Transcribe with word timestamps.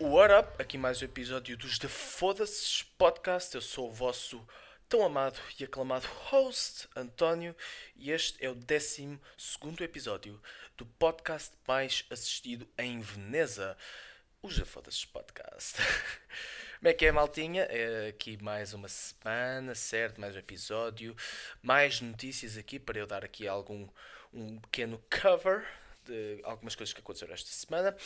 What 0.00 0.32
up? 0.32 0.62
Aqui 0.62 0.78
mais 0.78 1.02
um 1.02 1.06
episódio 1.06 1.56
dos 1.56 1.76
The 1.76 1.88
Foda-se 1.88 2.84
Podcast. 2.96 3.52
Eu 3.52 3.60
sou 3.60 3.88
o 3.88 3.92
vosso 3.92 4.46
tão 4.88 5.04
amado 5.04 5.36
e 5.58 5.64
aclamado 5.64 6.06
host, 6.26 6.88
António, 6.94 7.54
e 7.96 8.12
este 8.12 8.44
é 8.44 8.48
o 8.48 8.54
12 8.54 9.18
episódio 9.80 10.40
do 10.76 10.86
podcast 10.86 11.52
mais 11.66 12.04
assistido 12.10 12.68
em 12.78 13.00
Veneza, 13.00 13.76
os 14.40 14.56
The 14.56 14.64
Foda-se 14.64 15.04
Podcast. 15.04 15.78
Como 16.78 16.88
é 16.88 16.94
que 16.94 17.04
é, 17.04 17.10
maltinha? 17.10 17.62
É 17.64 18.06
aqui 18.10 18.40
mais 18.40 18.72
uma 18.72 18.86
semana, 18.86 19.74
certo? 19.74 20.20
Mais 20.20 20.36
um 20.36 20.38
episódio, 20.38 21.16
mais 21.60 22.00
notícias 22.00 22.56
aqui 22.56 22.78
para 22.78 23.00
eu 23.00 23.06
dar 23.06 23.24
aqui 23.24 23.48
algum 23.48 23.88
um 24.32 24.60
pequeno 24.60 25.02
cover 25.10 25.66
de 26.04 26.38
algumas 26.44 26.76
coisas 26.76 26.92
que 26.92 27.00
aconteceram 27.00 27.34
esta 27.34 27.50
semana 27.50 27.96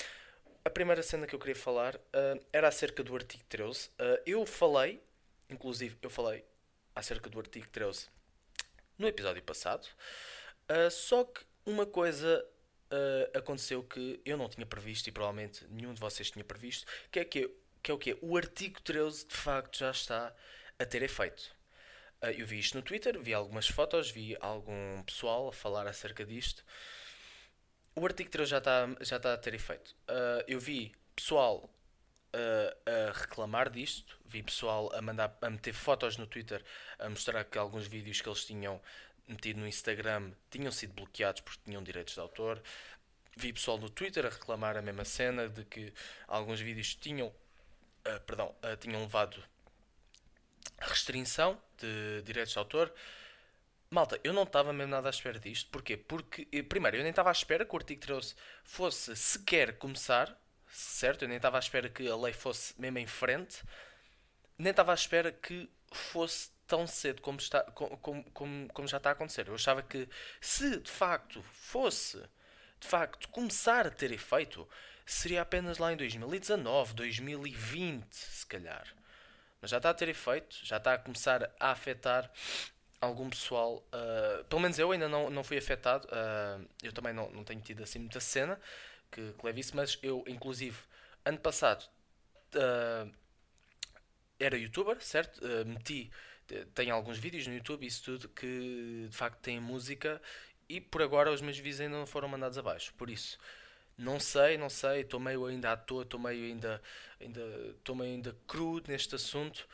a 0.64 0.70
primeira 0.70 1.02
cena 1.02 1.26
que 1.26 1.34
eu 1.34 1.38
queria 1.38 1.56
falar 1.56 1.96
uh, 1.96 2.44
era 2.52 2.68
acerca 2.68 3.02
do 3.02 3.14
artigo 3.14 3.42
13. 3.48 3.88
Uh, 3.88 3.90
ah, 3.98 4.22
eu 4.24 4.46
falei, 4.46 5.02
inclusive, 5.50 5.96
eu 6.00 6.10
falei 6.10 6.44
acerca 6.94 7.28
do 7.28 7.38
artigo 7.38 7.66
13 7.68 8.06
no 8.98 9.08
episódio 9.08 9.42
passado, 9.42 9.86
uh, 10.70 10.90
só 10.90 11.24
que 11.24 11.40
uma 11.66 11.86
coisa 11.86 12.46
aconteceu 13.34 13.82
que 13.82 14.20
eu 14.22 14.36
não 14.36 14.50
tinha 14.50 14.66
previsto 14.66 15.06
e 15.08 15.12
provavelmente 15.12 15.64
nenhum 15.70 15.94
de 15.94 16.00
vocês 16.00 16.30
tinha 16.30 16.44
previsto, 16.44 16.86
que 17.10 17.20
é, 17.20 17.24
que, 17.24 17.50
que 17.82 17.90
é 17.90 17.94
o 17.94 17.96
que 17.96 18.18
O 18.20 18.36
artigo 18.36 18.82
13 18.82 19.28
de 19.28 19.34
facto 19.34 19.78
já 19.78 19.90
está 19.90 20.34
a 20.78 20.84
ter 20.84 21.02
efeito. 21.02 21.56
eu 22.36 22.46
vi 22.46 22.58
isto 22.58 22.76
no 22.76 22.82
Twitter, 22.82 23.18
vi 23.18 23.32
algumas 23.32 23.66
fotos, 23.66 24.10
vi 24.10 24.36
algum 24.42 25.02
pessoal 25.04 25.48
a 25.48 25.52
falar 25.54 25.86
acerca 25.86 26.22
disto. 26.22 26.62
O 27.94 28.04
artigo 28.06 28.30
3 28.30 28.48
já 28.48 28.58
está 28.58 28.88
já 29.00 29.20
tá 29.20 29.34
a 29.34 29.36
ter 29.36 29.52
efeito. 29.52 29.94
Uh, 30.08 30.42
eu 30.48 30.58
vi 30.58 30.94
pessoal 31.14 31.70
uh, 32.34 32.90
a 32.90 33.12
reclamar 33.12 33.68
disto, 33.68 34.18
vi 34.24 34.42
pessoal 34.42 34.90
a, 34.94 35.02
mandar, 35.02 35.36
a 35.42 35.50
meter 35.50 35.74
fotos 35.74 36.16
no 36.16 36.26
Twitter 36.26 36.64
a 36.98 37.08
mostrar 37.10 37.44
que 37.44 37.58
alguns 37.58 37.86
vídeos 37.86 38.20
que 38.20 38.28
eles 38.28 38.46
tinham 38.46 38.80
metido 39.28 39.60
no 39.60 39.66
Instagram 39.66 40.32
tinham 40.50 40.72
sido 40.72 40.94
bloqueados 40.94 41.42
porque 41.42 41.60
tinham 41.66 41.82
direitos 41.82 42.14
de 42.14 42.20
autor. 42.20 42.62
Vi 43.36 43.52
pessoal 43.52 43.76
no 43.76 43.90
Twitter 43.90 44.24
a 44.24 44.30
reclamar 44.30 44.76
a 44.76 44.82
mesma 44.82 45.04
cena 45.04 45.48
de 45.48 45.62
que 45.64 45.92
alguns 46.26 46.60
vídeos 46.60 46.94
tinham, 46.94 47.28
uh, 47.28 48.20
perdão, 48.26 48.54
tinham 48.80 49.02
levado 49.02 49.42
restrição 50.78 51.60
de 51.76 52.22
direitos 52.22 52.54
de 52.54 52.58
autor. 52.58 52.92
Malta, 53.92 54.18
eu 54.24 54.32
não 54.32 54.44
estava 54.44 54.72
mesmo 54.72 54.90
nada 54.90 55.10
à 55.10 55.10
espera 55.10 55.38
disto. 55.38 55.70
Porquê? 55.70 55.98
Porque, 55.98 56.48
eh, 56.50 56.62
primeiro, 56.62 56.96
eu 56.96 57.02
nem 57.02 57.10
estava 57.10 57.28
à 57.28 57.32
espera 57.32 57.62
que 57.62 57.74
o 57.74 57.76
artigo 57.76 58.00
13 58.00 58.34
fosse 58.64 59.14
sequer 59.14 59.76
começar, 59.76 60.34
certo? 60.66 61.22
Eu 61.24 61.28
nem 61.28 61.36
estava 61.36 61.58
à 61.58 61.60
espera 61.60 61.90
que 61.90 62.08
a 62.08 62.16
lei 62.16 62.32
fosse 62.32 62.72
mesmo 62.80 62.96
em 62.96 63.06
frente. 63.06 63.62
Nem 64.56 64.70
estava 64.70 64.92
à 64.92 64.94
espera 64.94 65.30
que 65.30 65.68
fosse 65.92 66.50
tão 66.66 66.86
cedo 66.86 67.20
como, 67.20 67.38
está, 67.38 67.62
como, 67.64 68.24
como, 68.32 68.66
como 68.72 68.88
já 68.88 68.96
está 68.96 69.10
a 69.10 69.12
acontecer. 69.12 69.46
Eu 69.46 69.56
achava 69.56 69.82
que 69.82 70.08
se 70.40 70.80
de 70.80 70.90
facto 70.90 71.42
fosse, 71.52 72.16
de 72.80 72.88
facto, 72.88 73.28
começar 73.28 73.86
a 73.86 73.90
ter 73.90 74.10
efeito, 74.10 74.66
seria 75.04 75.42
apenas 75.42 75.76
lá 75.76 75.92
em 75.92 75.98
2019, 75.98 76.94
2020, 76.94 78.06
se 78.10 78.46
calhar. 78.46 78.86
Mas 79.60 79.70
já 79.70 79.76
está 79.76 79.90
a 79.90 79.94
ter 79.94 80.08
efeito, 80.08 80.56
já 80.62 80.78
está 80.78 80.94
a 80.94 80.98
começar 80.98 81.54
a 81.60 81.72
afetar 81.72 82.32
algum 83.02 83.28
pessoal, 83.28 83.84
uh, 83.92 84.44
pelo 84.44 84.62
menos 84.62 84.78
eu 84.78 84.92
ainda 84.92 85.08
não, 85.08 85.28
não 85.28 85.42
fui 85.42 85.58
afetado, 85.58 86.06
uh, 86.06 86.64
eu 86.82 86.92
também 86.92 87.12
não, 87.12 87.28
não 87.32 87.42
tenho 87.42 87.60
tido 87.60 87.82
assim 87.82 87.98
muita 87.98 88.20
cena 88.20 88.58
que, 89.10 89.32
que 89.32 89.44
leve 89.44 89.60
isso, 89.60 89.74
mas 89.74 89.98
eu, 90.02 90.24
inclusive, 90.28 90.78
ano 91.24 91.38
passado 91.38 91.84
uh, 92.54 93.12
era 94.38 94.56
youtuber, 94.56 95.02
certo? 95.02 95.40
meti, 95.66 96.10
tenho 96.74 96.94
alguns 96.94 97.18
vídeos 97.18 97.46
no 97.46 97.54
YouTube, 97.54 97.86
isso 97.86 98.04
tudo, 98.04 98.28
que 98.28 99.06
de 99.08 99.16
facto 99.16 99.38
tem 99.40 99.60
música 99.60 100.20
e 100.68 100.80
por 100.80 101.02
agora 101.02 101.30
os 101.32 101.40
meus 101.40 101.56
vídeos 101.56 101.80
ainda 101.80 101.96
não 101.96 102.06
foram 102.06 102.28
mandados 102.28 102.56
abaixo, 102.56 102.94
por 102.94 103.10
isso. 103.10 103.38
Não 103.98 104.18
sei, 104.18 104.56
não 104.56 104.70
sei, 104.70 105.02
estou 105.02 105.20
meio 105.20 105.44
ainda 105.46 105.72
à 105.72 105.76
toa, 105.76 106.02
estou 106.02 106.18
meio 106.18 106.44
ainda, 106.44 106.82
ainda, 107.20 107.40
meio 107.94 108.14
ainda 108.14 108.36
cru 108.46 108.82
neste 108.88 109.14
assunto. 109.14 109.68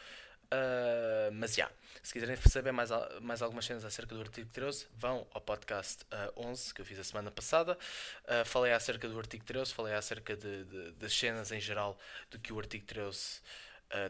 Uh, 0.50 1.30
mas 1.32 1.54
já, 1.54 1.64
yeah, 1.64 1.76
se 2.02 2.10
quiserem 2.10 2.34
saber 2.36 2.72
mais, 2.72 2.88
mais 3.20 3.42
algumas 3.42 3.66
cenas 3.66 3.84
acerca 3.84 4.14
do 4.14 4.20
artigo 4.22 4.48
13, 4.50 4.86
vão 4.94 5.26
ao 5.30 5.42
podcast 5.42 6.04
uh, 6.04 6.06
ah, 6.12 6.32
11 6.36 6.72
que 6.72 6.80
eu 6.80 6.86
fiz 6.86 6.98
a 6.98 7.04
semana 7.04 7.30
passada. 7.30 7.76
Uh, 8.24 8.44
falei 8.46 8.72
acerca 8.72 9.06
do 9.08 9.18
artigo 9.18 9.44
13, 9.44 9.74
falei 9.74 9.94
acerca 9.94 10.34
de, 10.34 10.64
de, 10.64 10.92
das 10.92 11.12
cenas 11.12 11.52
em 11.52 11.60
geral 11.60 11.98
do 12.30 12.38
que 12.38 12.52
o 12.52 12.58
artigo 12.58 12.86
13 12.86 13.40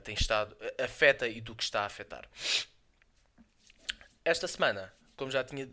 tem 0.03 0.13
estado, 0.13 0.57
afeta 0.77 1.29
e 1.29 1.41
do 1.41 1.55
que 1.55 1.63
está 1.63 1.83
a 1.83 1.87
afetar. 1.87 2.29
Esta 4.25 4.49
semana, 4.49 4.93
como 5.15 5.31
já 5.31 5.45
tinha, 5.45 5.69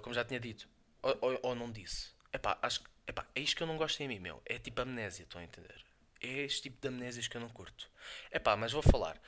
como 0.00 0.14
já 0.14 0.24
tinha 0.24 0.38
dito, 0.38 0.68
ou, 1.02 1.18
ou, 1.20 1.40
ou 1.42 1.54
não 1.56 1.72
disse, 1.72 2.10
epá, 2.32 2.56
acho, 2.62 2.84
epá, 3.04 3.26
é 3.34 3.40
isto 3.40 3.56
que 3.56 3.64
eu 3.64 3.66
não 3.66 3.76
gosto 3.76 4.00
em 4.00 4.06
mim, 4.06 4.20
meu. 4.20 4.40
É 4.46 4.60
tipo 4.60 4.80
amnésia, 4.80 5.24
estão 5.24 5.40
a 5.40 5.44
entender? 5.44 5.84
É 6.20 6.42
este 6.42 6.62
tipo 6.62 6.80
de 6.80 6.86
amnésias 6.86 7.26
que 7.26 7.36
eu 7.36 7.40
não 7.40 7.48
curto. 7.48 7.90
Epá, 8.30 8.56
mas 8.56 8.70
vou 8.70 8.82
falar. 8.82 9.20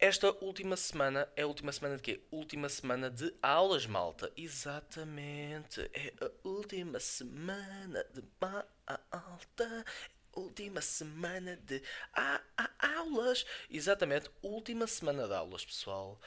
Esta 0.00 0.30
última 0.44 0.76
semana 0.76 1.28
é 1.34 1.42
a 1.42 1.46
última 1.48 1.72
semana 1.72 1.96
de 1.96 2.02
quê? 2.02 2.20
Última 2.30 2.68
semana 2.68 3.10
de 3.10 3.34
aulas, 3.42 3.84
malta. 3.84 4.32
Exatamente. 4.36 5.80
É 5.92 6.14
a 6.24 6.30
última 6.46 7.00
semana 7.00 8.04
de 8.14 8.22
malta. 8.40 9.84
Última 10.32 10.80
semana 10.80 11.56
de 11.56 11.82
a, 12.14 12.40
a, 12.56 12.96
aulas. 12.98 13.44
Exatamente. 13.68 14.30
Última 14.40 14.86
semana 14.86 15.26
de 15.26 15.34
aulas, 15.34 15.64
pessoal. 15.64 16.20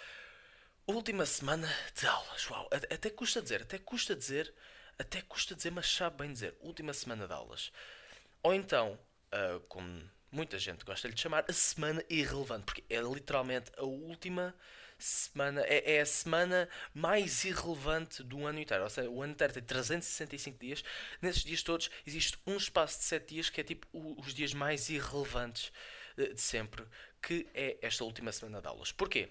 Última 0.86 1.26
semana 1.26 1.74
de 1.96 2.06
aulas. 2.06 2.50
Uau. 2.50 2.68
Até 2.74 3.10
custa 3.10 3.42
dizer. 3.42 3.62
Até 3.62 3.78
custa 3.78 4.14
dizer. 4.14 4.54
Até 5.00 5.22
custa 5.22 5.56
dizer, 5.56 5.72
mas 5.72 5.90
sabe 5.90 6.18
bem 6.18 6.34
dizer. 6.34 6.58
Última 6.60 6.92
semana 6.92 7.26
de 7.26 7.32
aulas. 7.34 7.72
Ou 8.44 8.54
então, 8.54 9.00
uh, 9.34 9.62
como 9.62 10.04
muita 10.32 10.58
gente 10.58 10.86
gosta 10.86 11.10
de 11.10 11.20
chamar 11.20 11.46
a 11.48 11.54
semana 11.54 12.04
irrelevante, 12.10 12.64
porque 12.66 12.84
é 12.90 13.02
literalmente 13.02 13.72
a 13.78 13.84
última 13.84 14.56
semana, 14.98 15.62
é, 15.64 15.96
é, 15.96 16.02
a 16.02 16.06
semana 16.06 16.70
mais 16.94 17.44
irrelevante 17.44 18.24
do 18.24 18.46
ano 18.46 18.60
inteiro. 18.60 18.84
Ou 18.84 18.90
seja, 18.90 19.10
o 19.10 19.22
ano 19.22 19.34
inteiro 19.34 19.54
tem 19.54 19.64
365 19.64 20.58
dias. 20.58 20.84
Nesses 21.22 21.44
dias 21.44 21.64
todos 21.64 21.90
existe 22.06 22.38
um 22.46 22.56
espaço 22.56 23.00
de 23.00 23.06
7 23.06 23.28
dias 23.34 23.50
que 23.50 23.60
é 23.60 23.64
tipo 23.64 23.88
os 23.94 24.34
dias 24.34 24.54
mais 24.54 24.90
irrelevantes 24.90 25.72
de 26.16 26.40
sempre, 26.40 26.86
que 27.22 27.48
é 27.54 27.78
esta 27.82 28.04
última 28.04 28.32
semana 28.32 28.62
de 28.62 28.68
aulas. 28.68 28.92
Porquê? 28.92 29.30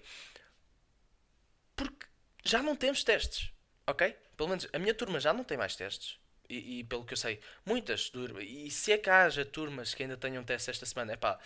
Porque 1.75 2.05
já 2.43 2.61
não 2.61 2.75
temos 2.75 3.03
testes, 3.03 3.51
ok? 3.87 4.15
Pelo 4.35 4.49
menos 4.49 4.67
a 4.73 4.79
minha 4.79 4.93
turma 4.93 5.19
já 5.19 5.33
não 5.33 5.43
tem 5.43 5.57
mais 5.57 5.75
testes 5.75 6.19
e, 6.51 6.79
e, 6.79 6.83
pelo 6.83 7.05
que 7.05 7.13
eu 7.13 7.17
sei, 7.17 7.39
muitas 7.65 8.09
turmas, 8.09 8.43
e 8.47 8.69
se 8.69 8.91
é 8.91 8.97
que 8.97 9.09
haja 9.09 9.45
turmas 9.45 9.93
que 9.93 10.03
ainda 10.03 10.17
tenham 10.17 10.43
teste 10.43 10.69
esta 10.69 10.85
semana, 10.85 11.13
é 11.13 11.15
pá, 11.15 11.39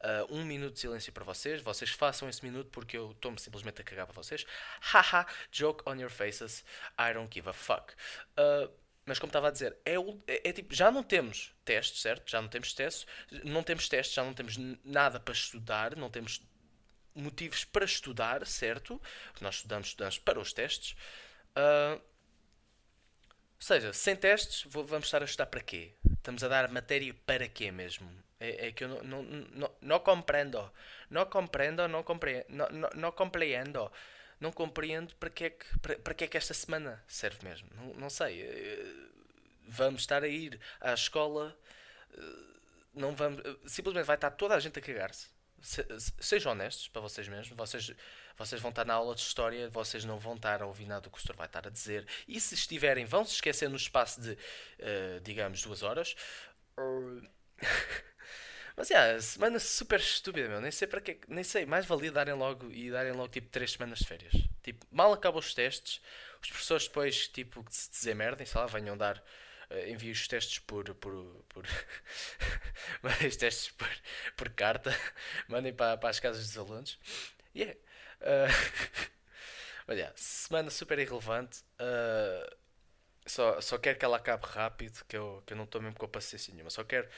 uh, 0.00 0.34
um 0.34 0.44
minuto 0.44 0.74
de 0.74 0.80
silêncio 0.80 1.12
para 1.12 1.24
vocês, 1.24 1.60
vocês 1.60 1.90
façam 1.90 2.28
esse 2.28 2.44
minuto 2.44 2.70
porque 2.70 2.96
eu 2.96 3.12
estou-me 3.12 3.38
simplesmente 3.38 3.80
a 3.80 3.84
cagar 3.84 4.06
para 4.06 4.14
vocês. 4.14 4.44
Haha, 4.80 5.26
joke 5.50 5.82
on 5.86 5.94
your 5.94 6.10
faces, 6.10 6.64
I 6.98 7.12
don't 7.14 7.32
give 7.32 7.48
a 7.48 7.52
fuck. 7.52 7.94
Uh, 8.38 8.70
mas 9.06 9.18
como 9.18 9.30
estava 9.30 9.48
a 9.48 9.50
dizer, 9.50 9.76
é, 9.84 9.94
é, 10.26 10.48
é, 10.48 10.52
tipo, 10.52 10.74
já 10.74 10.90
não 10.90 11.02
temos 11.02 11.52
testes, 11.64 12.02
certo? 12.02 12.30
Já 12.30 12.40
não 12.40 12.48
temos 12.48 12.72
testes, 12.72 13.06
não 13.44 13.62
temos 13.62 13.88
testes, 13.88 14.14
já 14.14 14.22
não 14.22 14.34
temos 14.34 14.56
nada 14.84 15.18
para 15.18 15.34
estudar, 15.34 15.96
não 15.96 16.10
temos 16.10 16.40
motivos 17.14 17.64
para 17.64 17.84
estudar, 17.84 18.46
certo? 18.46 19.00
Nós 19.40 19.56
estudamos, 19.56 19.88
estudamos 19.88 20.18
para 20.18 20.38
os 20.38 20.52
testes. 20.52 20.96
Uh, 21.56 22.00
ou 23.60 23.66
seja, 23.66 23.92
sem 23.92 24.16
testes, 24.16 24.64
vamos 24.70 25.04
estar 25.04 25.20
a 25.20 25.26
estudar 25.26 25.44
para 25.44 25.60
quê? 25.60 25.92
Estamos 26.14 26.42
a 26.42 26.48
dar 26.48 26.70
matéria 26.70 27.14
para 27.26 27.46
quê 27.46 27.70
mesmo? 27.70 28.10
É, 28.40 28.68
é 28.68 28.72
que 28.72 28.84
eu 28.84 28.88
não, 28.88 29.02
não, 29.02 29.22
não, 29.22 29.70
não 29.82 30.00
compreendo. 30.00 30.72
Não 31.10 31.26
compreendo, 31.26 31.86
não 31.86 32.02
compreendo. 32.02 32.46
Não, 32.48 32.68
não, 32.96 33.12
compreendo. 33.12 33.92
Não 34.40 34.50
compreendo 34.50 35.14
para 35.16 35.28
que, 35.28 35.44
é 35.44 35.50
que, 35.50 35.78
para, 35.80 35.96
para 35.98 36.14
que 36.14 36.24
é 36.24 36.26
que 36.26 36.38
esta 36.38 36.54
semana 36.54 37.04
serve 37.06 37.46
mesmo. 37.46 37.68
Não, 37.76 37.94
não 37.94 38.08
sei. 38.08 38.40
Eh, 38.40 38.94
vamos 39.68 40.00
estar 40.00 40.22
a 40.24 40.28
ir 40.28 40.58
à 40.80 40.94
escola. 40.94 41.54
Eh, 42.14 42.20
não 42.94 43.14
vamos, 43.14 43.42
simplesmente 43.66 44.06
vai 44.06 44.16
estar 44.16 44.30
toda 44.30 44.54
a 44.54 44.60
gente 44.60 44.78
a 44.78 44.82
cagar-se. 44.82 45.28
Se, 45.60 45.84
sejam 46.18 46.52
honestos 46.52 46.88
para 46.88 47.00
vocês 47.02 47.28
mesmos. 47.28 47.56
Vocês 47.56 47.94
vocês 48.40 48.60
vão 48.60 48.70
estar 48.70 48.86
na 48.86 48.94
aula 48.94 49.14
de 49.14 49.20
história, 49.20 49.68
vocês 49.68 50.02
não 50.02 50.18
vão 50.18 50.34
estar 50.34 50.62
a 50.62 50.66
ouvir 50.66 50.86
nada 50.86 51.02
do 51.02 51.04
que 51.04 51.08
o 51.08 51.12
professor 51.12 51.36
vai 51.36 51.46
estar 51.46 51.66
a 51.66 51.70
dizer. 51.70 52.06
E 52.26 52.40
se 52.40 52.54
estiverem, 52.54 53.04
vão 53.04 53.22
se 53.22 53.34
esquecer 53.34 53.68
no 53.68 53.76
espaço 53.76 54.18
de, 54.18 54.30
uh, 54.32 55.20
digamos, 55.22 55.60
duas 55.60 55.82
horas. 55.82 56.16
Mas 58.74 58.90
é, 58.90 58.94
yeah, 58.94 59.20
semana 59.20 59.58
super 59.58 60.00
estúpida, 60.00 60.48
meu. 60.48 60.58
Nem 60.58 60.70
sei 60.70 60.88
para 60.88 61.02
que, 61.02 61.20
nem 61.28 61.44
sei, 61.44 61.66
mais 61.66 61.84
valia 61.84 62.10
darem 62.10 62.32
logo 62.32 62.70
e 62.70 62.90
darem 62.90 63.12
logo 63.12 63.28
tipo 63.28 63.50
três 63.50 63.72
semanas 63.72 63.98
de 63.98 64.06
férias. 64.06 64.32
Tipo, 64.62 64.86
mal 64.90 65.12
acabam 65.12 65.38
os 65.38 65.52
testes, 65.52 66.00
os 66.40 66.48
professores 66.48 66.88
depois, 66.88 67.28
tipo, 67.28 67.62
se 67.68 67.90
dizem 67.90 68.14
merda, 68.14 68.46
sei 68.46 68.58
lá, 68.58 68.66
venham 68.66 68.96
dar 68.96 69.22
envio 69.86 70.12
os 70.12 70.26
testes 70.26 70.58
por. 70.58 70.94
por, 70.94 71.44
por 71.48 71.64
mandem 73.02 73.28
os 73.28 73.36
testes 73.36 73.70
por, 73.70 73.88
por 74.36 74.50
carta. 74.50 74.90
Mandem 75.48 75.72
para, 75.72 75.96
para 75.96 76.10
as 76.10 76.20
casas 76.20 76.46
dos 76.46 76.58
alunos. 76.58 76.98
Yeah. 77.54 77.76
Uh, 78.20 78.52
olha, 79.88 80.12
semana 80.14 80.68
super 80.68 80.98
irrelevante. 80.98 81.60
Uh, 81.80 82.54
só, 83.24 83.60
só 83.62 83.78
quero 83.78 83.98
que 83.98 84.04
ela 84.04 84.18
acabe 84.18 84.44
rápido, 84.46 85.02
que 85.08 85.16
eu, 85.16 85.42
que 85.46 85.54
eu 85.54 85.56
não 85.56 85.64
estou 85.64 85.80
mesmo 85.80 85.96
com 85.96 86.04
a 86.04 86.08
paciência 86.08 86.52
nenhuma. 86.52 86.68
Só 86.68 86.84
quero, 86.84 87.08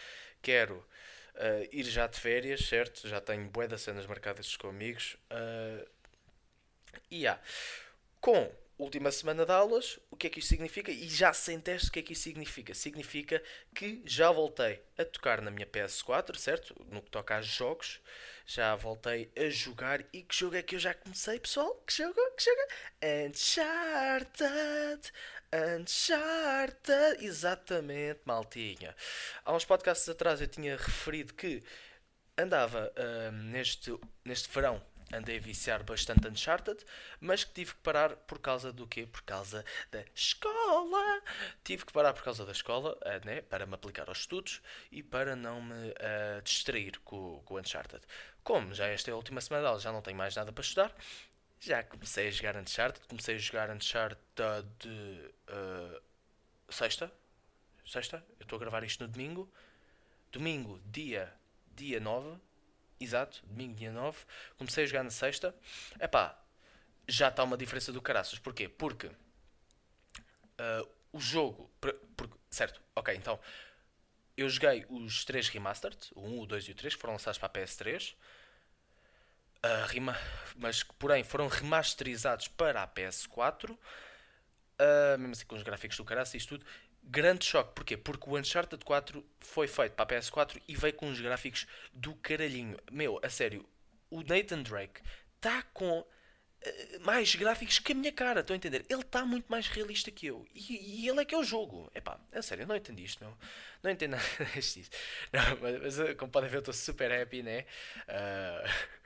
quero 0.41 0.77
uh, 0.77 1.69
ir 1.73 1.83
já 1.83 2.07
de 2.07 2.21
férias, 2.21 2.65
certo? 2.65 3.09
Já 3.09 3.21
tenho 3.21 3.49
bué 3.51 3.67
das 3.67 3.81
cenas 3.81 4.07
marcadas 4.07 4.57
com 4.57 4.69
amigos. 4.69 5.17
Uh, 5.29 5.85
e 7.11 7.23
yeah. 7.23 7.43
com 8.21 8.49
última 8.83 9.11
semana 9.11 9.45
de 9.45 9.53
aulas, 9.53 9.99
o 10.11 10.17
que 10.17 10.27
é 10.27 10.31
que 10.31 10.39
isto 10.39 10.49
significa? 10.49 10.91
E 10.91 11.09
já 11.09 11.33
sem 11.33 11.61
teste, 11.61 11.89
o 11.89 11.93
que 11.93 12.01
é 12.01 12.03
que 12.03 12.13
isto 12.13 12.23
significa? 12.23 12.75
Significa 12.75 13.43
que 13.75 14.03
já 14.05 14.31
voltei 14.31 14.83
a 14.99 15.05
tocar 15.05 15.41
na 15.41 15.51
minha 15.51 15.67
PS4, 15.67 16.37
certo? 16.37 16.75
No 16.91 17.03
que 17.03 17.11
toca 17.11 17.37
a 17.37 17.43
jogos, 17.43 18.01
já 18.47 18.75
voltei 18.75 19.31
a 19.37 19.49
jogar. 19.49 20.05
E 20.13 20.23
que 20.23 20.35
jogo 20.35 20.57
é 20.57 20.63
que 20.63 20.75
eu 20.75 20.79
já 20.79 20.95
comecei, 20.95 21.39
pessoal? 21.39 21.75
Que 21.87 21.95
jogo? 21.95 22.21
Que 22.37 22.45
jogo? 22.45 22.61
Uncharted! 23.29 25.13
Uncharted! 25.81 27.25
Exatamente, 27.25 28.21
maltinha. 28.25 28.95
Há 29.45 29.55
uns 29.55 29.65
podcasts 29.65 30.09
atrás 30.09 30.41
eu 30.41 30.49
tinha 30.49 30.77
referido 30.77 31.35
que 31.35 31.63
andava 32.37 32.93
uh, 32.97 33.33
neste, 33.33 33.95
neste 34.25 34.49
verão 34.51 34.83
andei 35.13 35.39
a 35.39 35.41
viciar 35.41 35.83
bastante 35.85 36.27
Uncharted, 36.27 36.85
mas 37.21 37.45
que 37.45 37.53
tive 37.53 37.75
que 37.75 37.81
parar 37.81 38.17
por 38.17 38.39
causa 38.39 38.73
do 38.73 38.87
quê? 38.87 39.07
Por 39.07 39.23
causa 39.23 39.65
da 39.91 40.03
escola. 40.15 41.23
Tive 41.63 41.85
que 41.85 41.93
parar 41.93 42.13
por 42.13 42.23
causa 42.23 42.45
da 42.45 42.53
escola, 42.53 42.97
uh, 42.99 43.27
né? 43.27 43.43
para 43.43 43.67
me 43.67 43.75
aplicar 43.75 44.09
aos 44.09 44.21
estudos 44.21 44.63
e 44.91 45.03
para 45.03 45.37
não 45.37 45.63
me 45.63 45.91
uh, 45.91 46.43
distrair 46.43 46.99
com, 47.01 47.43
com 47.45 47.59
Uncharted. 47.59 48.03
Como 48.43 48.75
já 48.75 48.87
esta 48.87 49.11
é 49.11 49.13
a 49.13 49.17
última 49.17 49.41
semana 49.41 49.63
de 49.63 49.69
aula, 49.69 49.81
já 49.81 49.93
não 49.93 50.03
tenho 50.03 50.17
mais 50.17 50.35
nada 50.35 50.53
para 50.53 50.63
estudar, 50.63 50.93
já 51.61 51.83
comecei 51.85 52.27
a 52.27 52.31
jogar 52.31 52.57
Uncharted. 52.57 53.07
Comecei 53.07 53.37
a 53.37 53.39
jogar 53.39 53.71
Uncharted 53.71 54.19
uh, 54.89 56.03
sexta. 56.69 57.13
Sexta, 57.87 58.25
eu 58.41 58.45
estou 58.45 58.57
a 58.57 58.61
gravar 58.61 58.83
isto 58.83 59.05
no 59.05 59.09
domingo. 59.09 59.49
Domingo, 60.33 60.81
dia, 60.87 61.33
dia 61.77 62.01
9 62.01 62.37
Exato, 63.03 63.43
domingo, 63.47 63.75
dia 63.75 63.91
9. 63.91 64.19
Comecei 64.57 64.85
a 64.85 64.87
jogar 64.87 65.03
na 65.03 65.11
sexta. 65.11 65.55
Epá, 66.01 66.39
já 67.09 67.29
está 67.29 67.43
uma 67.43 67.57
diferença 67.57 67.93
do 67.93 68.01
caraças. 68.01 68.39
Porquê? 68.39 68.69
Porque 68.69 69.09
uh, 69.09 70.89
o 71.13 71.21
jogo. 71.21 71.69
Por, 71.81 71.93
por, 72.17 72.31
certo, 72.49 72.81
ok, 72.95 73.15
então. 73.15 73.39
Eu 74.37 74.49
joguei 74.49 74.87
os 74.89 75.25
três 75.25 75.49
remastered, 75.49 75.99
o 76.15 76.23
1, 76.23 76.41
o 76.41 76.47
2 76.47 76.65
e 76.69 76.71
o 76.71 76.75
3, 76.75 76.95
que 76.95 77.01
foram 77.01 77.15
lançados 77.15 77.39
para 77.39 77.49
a 77.49 77.51
PS3. 77.51 78.13
Uh, 78.13 78.17
ah, 79.63 79.87
rima, 79.87 80.17
mas 80.57 80.83
que, 80.83 80.93
porém, 80.95 81.23
foram 81.23 81.49
remasterizados 81.49 82.49
para 82.49 82.83
a 82.83 82.89
PS4. 82.89 83.71
Uh, 83.71 83.79
ah, 84.79 85.17
mesmo 85.19 85.33
assim 85.33 85.45
com 85.45 85.57
os 85.57 85.63
gráficos 85.63 85.97
do 85.97 86.05
caraças 86.05 86.35
e 86.35 86.37
isto 86.39 86.57
tudo 86.57 86.67
grande 87.03 87.45
choque. 87.45 87.75
Porquê? 87.75 87.97
Porque 87.97 88.29
o 88.29 88.39
Uncharted 88.39 88.85
4 88.85 89.25
foi 89.41 89.67
feito 89.67 89.93
para 89.93 90.17
a 90.17 90.21
PS4 90.21 90.61
e 90.67 90.77
veio 90.77 90.95
com 90.95 91.09
uns 91.09 91.21
gráficos 91.21 91.67
do 91.93 92.15
caralhinho. 92.17 92.79
Meu, 92.91 93.21
a 93.23 93.29
sério, 93.29 93.67
o 94.11 94.23
Nathan 94.23 94.63
Drake 94.63 95.01
está 95.37 95.63
com 95.75 96.01
uh, 96.01 96.07
mais 97.01 97.35
gráficos 97.35 97.79
que 97.79 97.93
a 97.93 97.95
minha 97.95 98.13
cara, 98.13 98.41
estão 98.41 98.55
a 98.55 98.57
entender? 98.57 98.85
Ele 98.89 99.01
está 99.01 99.25
muito 99.25 99.47
mais 99.49 99.67
realista 99.67 100.11
que 100.11 100.27
eu. 100.27 100.47
E, 100.55 101.03
e, 101.03 101.09
ele 101.09 101.21
é 101.21 101.25
que 101.25 101.35
é 101.35 101.39
o 101.39 101.45
jogo. 101.45 101.91
Epá, 101.95 102.21
a 102.33 102.43
sério, 102.43 102.63
eu 102.63 102.67
não 102.67 102.77
entendi 102.77 103.05
isto, 103.05 103.25
meu. 103.25 103.37
Não 103.83 103.91
entendo 103.91 104.13
nada 104.17 104.27
disto. 104.55 104.97
Não, 105.33 105.59
mas, 105.61 105.97
mas, 105.97 106.17
como 106.17 106.31
podem 106.31 106.49
ver, 106.49 106.57
eu 106.57 106.61
estou 106.61 106.75
super 106.75 107.11
happy, 107.13 107.43
né? 107.43 107.67
Uh... 108.09 109.03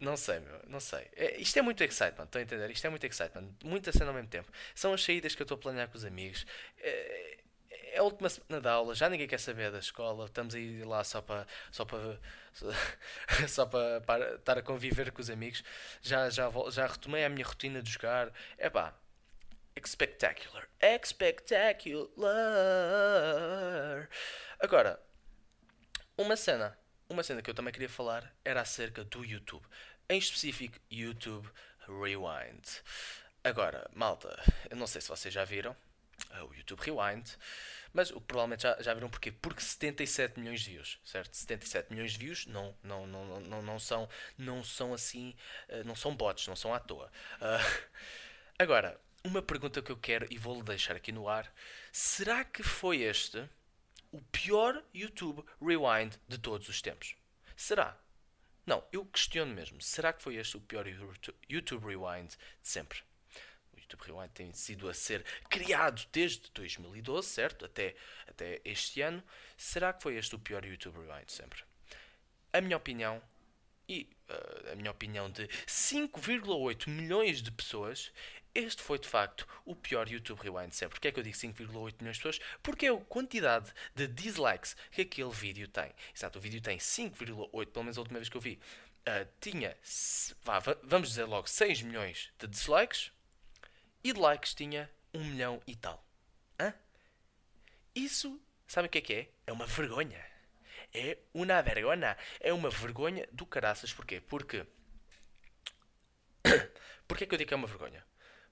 Não 0.00 0.16
sei, 0.16 0.38
meu, 0.38 0.60
não 0.68 0.78
sei. 0.78 1.08
É, 1.16 1.40
isto 1.40 1.58
é 1.58 1.62
muito 1.62 1.82
excitement, 1.82 2.24
estão 2.24 2.40
a 2.40 2.42
entender? 2.42 2.70
Isto 2.70 2.86
é 2.86 2.90
muito 2.90 3.04
excitement. 3.04 3.48
Muita 3.64 3.90
cena 3.92 4.06
ao 4.06 4.14
mesmo 4.14 4.28
tempo. 4.28 4.50
São 4.74 4.92
as 4.92 5.02
saídas 5.02 5.34
que 5.34 5.42
eu 5.42 5.44
estou 5.44 5.56
a 5.56 5.60
planear 5.60 5.88
com 5.88 5.96
os 5.96 6.04
amigos. 6.04 6.46
É, 6.78 7.38
é 7.70 7.98
a 7.98 8.02
última 8.04 8.28
semana 8.28 8.60
da 8.60 8.72
aula, 8.72 8.94
já 8.94 9.08
ninguém 9.08 9.26
quer 9.26 9.40
saber 9.40 9.72
da 9.72 9.78
escola. 9.78 10.26
Estamos 10.26 10.54
a 10.54 10.58
ir 10.58 10.84
lá 10.84 11.02
só 11.02 11.20
para. 11.20 11.46
Só 11.72 11.84
para. 11.84 12.18
Só 13.48 13.66
para, 13.66 14.00
para 14.00 14.34
estar 14.34 14.58
a 14.58 14.62
conviver 14.62 15.12
com 15.12 15.20
os 15.20 15.30
amigos. 15.30 15.62
Já, 16.02 16.28
já, 16.28 16.50
já 16.70 16.86
retomei 16.86 17.24
a 17.24 17.28
minha 17.28 17.46
rotina 17.46 17.82
de 17.82 17.90
jogar. 17.90 18.32
É 18.56 18.68
pá. 18.70 18.94
Spectacular. 19.86 20.68
Spectacular. 21.04 22.08
Agora, 24.60 25.00
uma 26.16 26.36
cena 26.36 26.76
uma 27.08 27.22
cena 27.22 27.40
que 27.40 27.48
eu 27.48 27.54
também 27.54 27.72
queria 27.72 27.88
falar 27.88 28.34
era 28.44 28.60
acerca 28.60 29.02
do 29.02 29.24
YouTube. 29.24 29.64
Em 30.10 30.16
específico, 30.16 30.78
YouTube 30.90 31.46
Rewind. 31.86 32.64
Agora, 33.44 33.90
malta, 33.92 34.42
eu 34.70 34.76
não 34.76 34.86
sei 34.86 35.02
se 35.02 35.08
vocês 35.08 35.34
já 35.34 35.44
viram 35.44 35.76
uh, 36.30 36.44
o 36.44 36.54
YouTube 36.54 36.80
Rewind, 36.80 37.28
mas 37.92 38.10
o 38.10 38.18
provavelmente 38.18 38.62
já, 38.62 38.80
já 38.80 38.94
viram 38.94 39.10
porquê? 39.10 39.30
Porque 39.30 39.60
77 39.60 40.40
milhões 40.40 40.62
de 40.62 40.70
views, 40.70 40.98
certo? 41.04 41.36
77 41.36 41.92
milhões 41.92 42.12
de 42.12 42.18
views 42.20 42.46
não, 42.46 42.74
não, 42.82 43.06
não, 43.06 43.40
não, 43.40 43.60
não, 43.60 43.78
são, 43.78 44.08
não 44.38 44.64
são 44.64 44.94
assim, 44.94 45.36
uh, 45.68 45.84
não 45.84 45.94
são 45.94 46.16
bots, 46.16 46.46
não 46.46 46.56
são 46.56 46.72
à 46.72 46.80
toa. 46.80 47.12
Uh, 47.34 47.88
agora, 48.58 48.98
uma 49.22 49.42
pergunta 49.42 49.82
que 49.82 49.92
eu 49.92 49.96
quero 49.98 50.26
e 50.30 50.38
vou-lhe 50.38 50.62
deixar 50.62 50.96
aqui 50.96 51.12
no 51.12 51.28
ar: 51.28 51.52
será 51.92 52.46
que 52.46 52.62
foi 52.62 53.02
este 53.02 53.46
o 54.10 54.22
pior 54.22 54.82
YouTube 54.94 55.44
Rewind 55.60 56.14
de 56.26 56.38
todos 56.38 56.66
os 56.70 56.80
tempos. 56.80 57.14
Será? 57.54 57.94
Não, 58.68 58.84
eu 58.92 59.06
questiono 59.06 59.54
mesmo. 59.54 59.80
Será 59.80 60.12
que 60.12 60.22
foi 60.22 60.36
este 60.36 60.58
o 60.58 60.60
pior 60.60 60.84
YouTube 61.48 61.86
Rewind 61.86 62.28
de 62.28 62.68
sempre? 62.68 62.98
O 63.72 63.78
YouTube 63.78 64.02
Rewind 64.02 64.30
tem 64.34 64.52
sido 64.52 64.90
a 64.90 64.92
ser 64.92 65.24
criado 65.48 66.06
desde 66.12 66.50
2012, 66.52 67.26
certo? 67.26 67.64
Até, 67.64 67.96
até 68.26 68.60
este 68.66 69.00
ano. 69.00 69.24
Será 69.56 69.94
que 69.94 70.02
foi 70.02 70.16
este 70.16 70.34
o 70.34 70.38
pior 70.38 70.66
YouTube 70.66 70.98
Rewind 70.98 71.24
de 71.24 71.32
sempre? 71.32 71.64
A 72.52 72.60
minha 72.60 72.76
opinião, 72.76 73.22
e 73.88 74.06
uh, 74.28 74.72
a 74.72 74.74
minha 74.74 74.90
opinião 74.90 75.30
de 75.30 75.48
5,8 75.66 76.90
milhões 76.90 77.40
de 77.40 77.50
pessoas, 77.50 78.12
este 78.58 78.82
foi 78.82 78.98
de 78.98 79.08
facto 79.08 79.46
o 79.64 79.74
pior 79.74 80.08
YouTube 80.08 80.40
Rewind 80.40 80.72
sempre. 80.72 80.94
Porquê 80.94 81.08
é 81.08 81.12
que 81.12 81.20
eu 81.20 81.22
digo 81.22 81.36
5,8 81.36 81.94
milhões 82.00 82.16
de 82.16 82.22
pessoas? 82.22 82.40
Porque 82.62 82.86
é 82.86 82.92
a 82.92 82.96
quantidade 82.96 83.72
de 83.94 84.06
dislikes 84.06 84.76
que 84.90 85.02
aquele 85.02 85.30
vídeo 85.30 85.68
tem. 85.68 85.92
Exato, 86.14 86.38
o 86.38 86.42
vídeo 86.42 86.60
tem 86.60 86.78
5,8, 86.78 87.66
pelo 87.66 87.84
menos 87.84 87.98
a 87.98 88.00
última 88.00 88.18
vez 88.18 88.28
que 88.28 88.36
eu 88.36 88.40
vi, 88.40 88.58
uh, 89.08 89.28
tinha, 89.40 89.76
vá, 90.42 90.58
vamos 90.82 91.08
dizer 91.08 91.24
logo, 91.24 91.48
6 91.48 91.82
milhões 91.82 92.32
de 92.38 92.46
dislikes 92.46 93.12
e 94.02 94.12
de 94.12 94.20
likes 94.20 94.54
tinha 94.54 94.90
1 95.14 95.24
milhão 95.24 95.62
e 95.66 95.74
tal. 95.76 96.04
Hã? 96.58 96.74
Isso, 97.94 98.40
sabe 98.66 98.88
o 98.88 98.90
que 98.90 98.98
é 98.98 99.00
que 99.00 99.12
é? 99.12 99.28
É 99.46 99.52
uma 99.52 99.66
vergonha. 99.66 100.24
É 100.92 101.18
uma 101.34 101.62
vergonha. 101.62 102.16
É 102.40 102.52
uma 102.52 102.70
vergonha 102.70 103.28
do 103.32 103.44
caraças. 103.44 103.92
Porquê? 103.92 104.20
Porque. 104.20 104.66
Porquê 107.06 107.24
é 107.24 107.26
que 107.26 107.34
eu 107.34 107.38
digo 107.38 107.48
que 107.48 107.54
é 107.54 107.56
uma 107.56 107.66
vergonha? 107.66 108.04